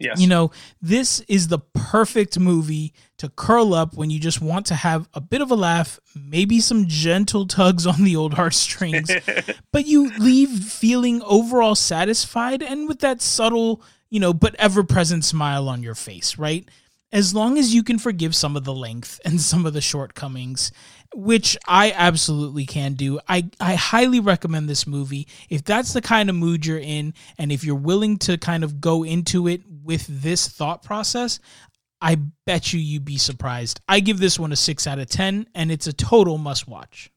[0.00, 0.18] Yes.
[0.18, 4.74] You know, this is the perfect movie to curl up when you just want to
[4.74, 9.10] have a bit of a laugh, maybe some gentle tugs on the old heartstrings,
[9.72, 15.22] but you leave feeling overall satisfied and with that subtle, you know, but ever present
[15.22, 16.66] smile on your face, right?
[17.12, 20.72] As long as you can forgive some of the length and some of the shortcomings
[21.14, 23.20] which I absolutely can do.
[23.28, 25.26] I, I highly recommend this movie.
[25.48, 28.80] If that's the kind of mood you're in, and if you're willing to kind of
[28.80, 31.40] go into it with this thought process,
[32.00, 33.80] I bet you you'd be surprised.
[33.88, 37.10] I give this one a six out of 10, and it's a total must watch.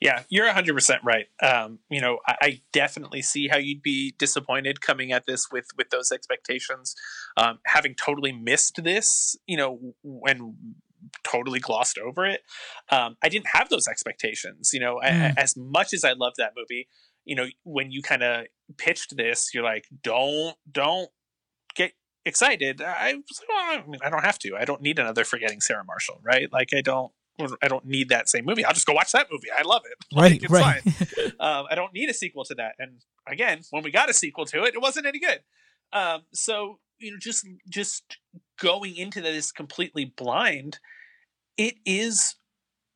[0.00, 1.26] Yeah, you're 100% right.
[1.42, 5.66] Um, you know, I, I, definitely see how you'd be disappointed coming at this with
[5.76, 6.94] with those expectations.
[7.36, 10.54] Um, having totally missed this, you know, when
[11.24, 12.40] totally glossed over it.
[12.90, 14.70] Um, I didn't have those expectations.
[14.72, 15.04] You know, mm.
[15.04, 16.88] I, as much as I love that movie,
[17.24, 18.46] you know, when you kind of
[18.76, 21.10] pitched this, you're like, don't, don't
[21.74, 21.92] get
[22.24, 22.80] excited.
[22.80, 24.56] I was like, well, I, mean, I don't have to.
[24.58, 26.52] I don't need another Forgetting Sarah Marshall, right?
[26.52, 27.12] Like, I don't.
[27.62, 28.64] I don't need that same movie.
[28.64, 29.46] I'll just go watch that movie.
[29.56, 30.04] I love it.
[30.10, 31.26] Like, right, right.
[31.38, 32.72] um, I don't need a sequel to that.
[32.80, 35.38] And again, when we got a sequel to it, it wasn't any good.
[35.92, 38.18] Um, so you know, just just
[38.60, 40.78] going into this completely blind,
[41.56, 42.36] it is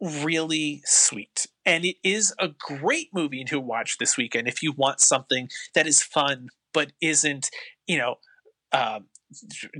[0.00, 1.46] really sweet.
[1.64, 5.86] And it is a great movie to watch this weekend if you want something that
[5.86, 7.50] is fun but isn't,
[7.86, 8.16] you know,
[8.72, 9.00] uh,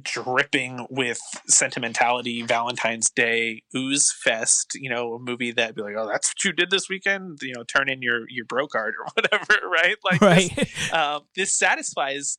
[0.02, 6.06] dripping with sentimentality, Valentine's Day, ooze fest, you know, a movie that be like, oh,
[6.06, 9.06] that's what you did this weekend, you know, turn in your your bro card or
[9.14, 9.96] whatever, right?
[10.04, 10.56] Like, right.
[10.56, 12.38] This, um, this satisfies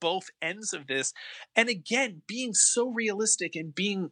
[0.00, 1.12] both ends of this,
[1.56, 4.10] and again, being so realistic and being,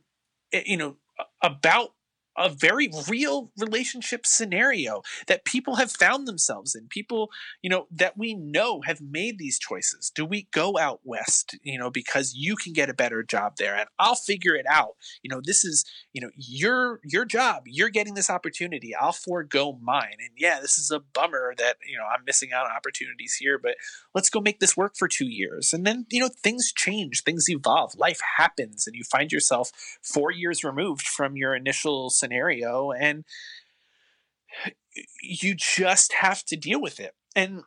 [0.53, 0.97] eh, you know,
[1.43, 1.95] about
[2.37, 6.87] a very real relationship scenario that people have found themselves in.
[6.89, 7.31] People
[7.63, 10.11] you know that we know have made these choices.
[10.15, 13.77] Do we go out west you know because you can get a better job there?
[13.77, 14.97] And i'll figure it out.
[15.23, 17.65] You know this is you know your your job.
[17.67, 18.95] You're getting this opportunity.
[18.95, 20.17] I'll forego mine.
[20.19, 23.59] And yeah this is a bummer that you know i'm missing out on opportunities here
[23.59, 23.77] but
[24.15, 25.73] let's go make this work for two years.
[25.73, 27.23] And then you know things change.
[27.23, 27.95] Things evolve.
[27.97, 29.71] Life happens and you find yourself
[30.03, 33.25] four years removed from your initial scenario and
[35.23, 37.15] you just have to deal with it.
[37.35, 37.63] And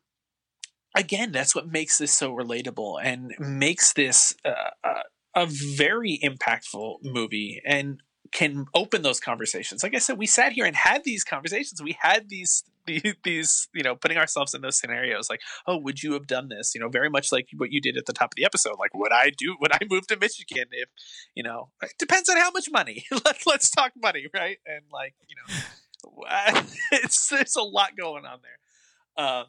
[0.95, 6.97] again that's what makes this so relatable and makes this uh, a, a very impactful
[7.03, 7.61] movie.
[7.65, 8.01] And
[8.35, 9.81] can open those conversations.
[9.81, 11.81] Like I said, we sat here and had these conversations.
[11.81, 12.63] We had these
[13.23, 15.29] these, you know, putting ourselves in those scenarios.
[15.29, 16.75] Like, oh, would you have done this?
[16.75, 18.75] You know, very much like what you did at the top of the episode.
[18.77, 19.55] Like, would I do?
[19.61, 20.89] Would I move to Michigan if,
[21.33, 23.05] you know, it depends on how much money.
[23.25, 24.57] let's let's talk money, right?
[24.65, 26.61] And like, you know,
[26.91, 29.25] it's there's a lot going on there.
[29.25, 29.45] Um,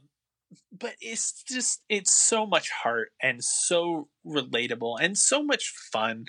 [0.72, 6.26] but it's just it's so much heart and so relatable and so much fun.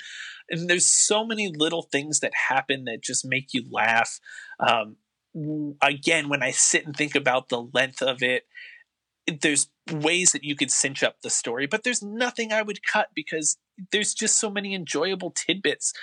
[0.49, 4.19] And there's so many little things that happen that just make you laugh.
[4.59, 4.97] Um,
[5.83, 8.45] again when i sit and think about the length of it
[9.41, 13.09] there's ways that you could cinch up the story, but there's nothing I would cut
[13.13, 13.57] because
[13.91, 15.93] there's just so many enjoyable tidbits.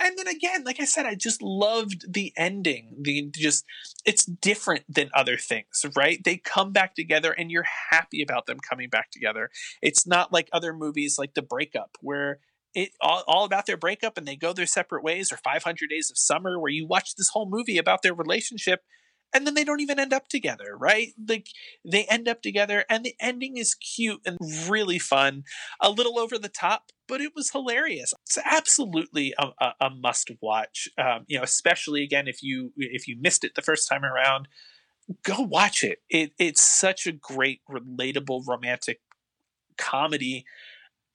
[0.00, 2.94] And then again, like I said, I just loved the ending.
[3.00, 3.64] The just
[4.04, 6.22] it's different than other things, right?
[6.22, 9.50] They come back together and you're happy about them coming back together.
[9.82, 12.38] It's not like other movies like The Breakup where
[12.74, 16.10] it all, all about their breakup and they go their separate ways or 500 days
[16.10, 18.80] of summer where you watch this whole movie about their relationship
[19.34, 21.08] and then they don't even end up together, right?
[21.28, 21.48] Like
[21.84, 25.42] they end up together, and the ending is cute and really fun,
[25.80, 28.14] a little over the top, but it was hilarious.
[28.24, 30.88] It's absolutely a, a, a must watch.
[30.96, 34.46] Um, you know, especially again if you if you missed it the first time around,
[35.24, 35.98] go watch it.
[36.08, 39.00] It it's such a great, relatable, romantic
[39.76, 40.44] comedy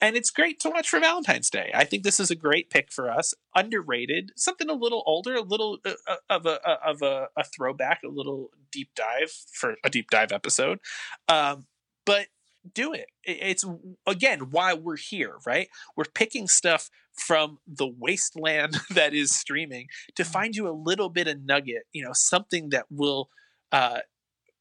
[0.02, 1.72] and it's great to watch for Valentine's Day.
[1.74, 3.34] I think this is a great pick for us.
[3.56, 7.44] Underrated, something a little older, a little uh, uh of a uh, of a, a,
[7.44, 10.80] throwback, a little deep dive for a deep dive episode.
[11.28, 11.66] Um,
[12.06, 12.28] but
[12.74, 13.08] do it.
[13.24, 13.66] It's
[14.06, 15.70] again why we're here, right?
[15.96, 20.32] We're picking stuff from the wasteland that is streaming to mm-hmm.
[20.32, 23.30] find you a little bit of nugget, you know, something that will
[23.72, 24.00] uh,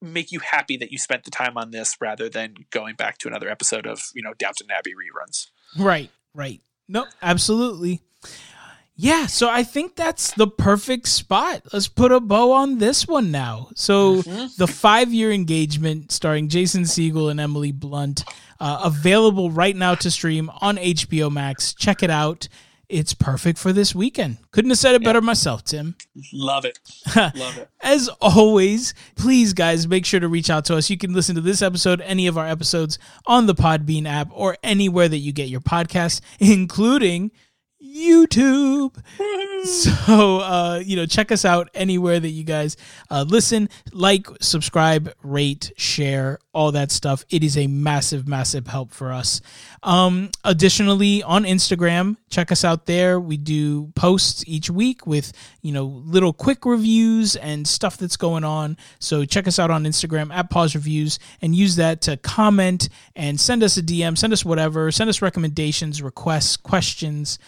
[0.00, 3.28] make you happy that you spent the time on this rather than going back to
[3.28, 5.48] another episode of you know Downton Abbey reruns.
[5.76, 6.60] Right, right.
[6.88, 8.02] No, absolutely.
[9.00, 11.62] Yeah, so I think that's the perfect spot.
[11.72, 13.68] Let's put a bow on this one now.
[13.76, 14.46] So mm-hmm.
[14.58, 18.24] the five-year engagement starring Jason Segel and Emily Blunt,
[18.58, 21.74] uh, available right now to stream on HBO Max.
[21.74, 22.48] Check it out.
[22.88, 24.38] It's perfect for this weekend.
[24.50, 25.94] Couldn't have said it better myself, Tim.
[26.32, 26.78] Love it.
[27.16, 27.68] Love it.
[27.82, 30.88] As always, please, guys, make sure to reach out to us.
[30.88, 34.56] You can listen to this episode, any of our episodes on the Podbean app, or
[34.62, 37.30] anywhere that you get your podcasts, including
[37.94, 38.94] YouTube.
[39.64, 42.76] So, uh, you know, check us out anywhere that you guys
[43.10, 47.24] uh, listen, like, subscribe, rate, share, all that stuff.
[47.28, 49.40] It is a massive, massive help for us.
[49.82, 53.18] Um, additionally, on Instagram, check us out there.
[53.18, 55.32] We do posts each week with,
[55.62, 58.76] you know, little quick reviews and stuff that's going on.
[59.00, 63.40] So check us out on Instagram at Paused Reviews and use that to comment and
[63.40, 67.38] send us a DM, send us whatever, send us recommendations, requests, questions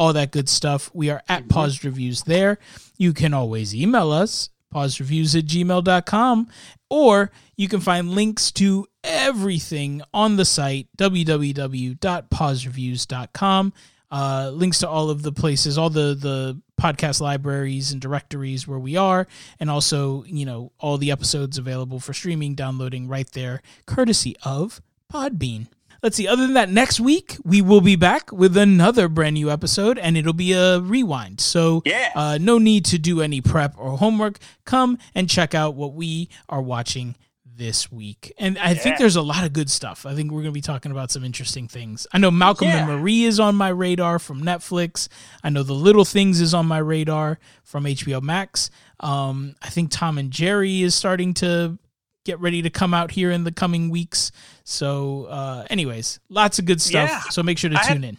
[0.00, 0.90] all that good stuff.
[0.94, 1.50] We are at mm-hmm.
[1.50, 2.56] Paused Reviews there.
[2.96, 6.48] You can always email us, pausedreviews at gmail.com,
[6.88, 13.72] or you can find links to everything on the site, www.pausedreviews.com.
[14.12, 18.78] Uh, links to all of the places, all the, the podcast libraries and directories where
[18.78, 19.26] we are,
[19.60, 24.80] and also, you know, all the episodes available for streaming, downloading right there, courtesy of
[25.12, 25.66] Podbean.
[26.02, 26.26] Let's see.
[26.26, 30.16] Other than that, next week we will be back with another brand new episode, and
[30.16, 31.40] it'll be a rewind.
[31.40, 32.10] So, yeah.
[32.14, 34.38] uh, no need to do any prep or homework.
[34.64, 37.16] Come and check out what we are watching
[37.60, 38.32] this week.
[38.38, 38.74] And I yeah.
[38.78, 40.06] think there's a lot of good stuff.
[40.06, 42.06] I think we're going to be talking about some interesting things.
[42.10, 42.78] I know Malcolm yeah.
[42.78, 45.08] and Marie is on my radar from Netflix.
[45.44, 48.70] I know The Little Things is on my radar from HBO Max.
[49.00, 51.78] Um, I think Tom and Jerry is starting to
[52.24, 54.32] get ready to come out here in the coming weeks.
[54.64, 57.08] So, uh, anyways, lots of good stuff.
[57.10, 58.18] Yeah, so make sure to tune in.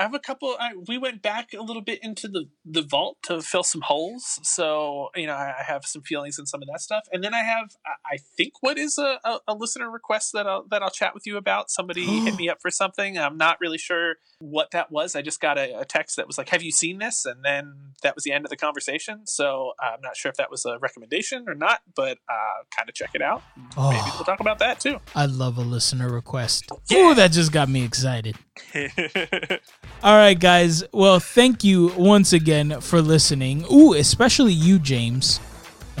[0.00, 0.56] I have a couple.
[0.58, 4.40] I, we went back a little bit into the the vault to fill some holes.
[4.42, 7.34] So you know, I, I have some feelings in some of that stuff, and then
[7.34, 7.76] I have,
[8.10, 11.26] I think, what is a, a, a listener request that I'll that I'll chat with
[11.26, 11.70] you about.
[11.70, 13.18] Somebody hit me up for something.
[13.18, 15.14] I'm not really sure what that was.
[15.14, 17.92] I just got a, a, text that was like, "Have you seen this?" And then
[18.02, 19.26] that was the end of the conversation.
[19.26, 22.88] So uh, I'm not sure if that was a recommendation or not, but uh, kind
[22.88, 23.42] of check it out.
[23.76, 24.98] Oh, Maybe we'll talk about that too.
[25.14, 26.70] I love a listener request.
[26.88, 27.10] Yeah.
[27.10, 28.36] Ooh, that just got me excited.
[30.02, 30.82] All right, guys.
[30.92, 33.64] Well, thank you once again for listening.
[33.70, 35.40] Ooh, especially you, James.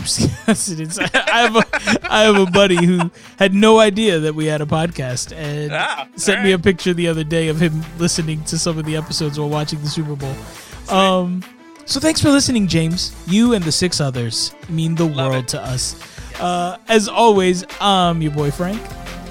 [0.00, 0.54] I
[1.26, 1.64] have a
[2.10, 6.08] I have a buddy who had no idea that we had a podcast and ah,
[6.16, 6.44] sent right.
[6.44, 9.50] me a picture the other day of him listening to some of the episodes while
[9.50, 10.34] watching the Super Bowl.
[10.88, 11.44] Um,
[11.84, 13.14] so thanks for listening, James.
[13.26, 15.48] You and the six others mean the Love world it.
[15.48, 16.00] to us.
[16.30, 16.40] Yes.
[16.40, 18.80] Uh, as always, I'm your boy Franc.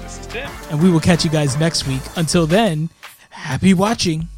[0.02, 0.50] This is Tim.
[0.70, 2.02] And we will catch you guys next week.
[2.16, 2.90] Until then,
[3.30, 4.28] happy watching.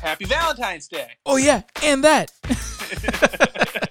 [0.00, 1.10] Happy Valentine's Day.
[1.26, 2.30] Oh yeah, and that.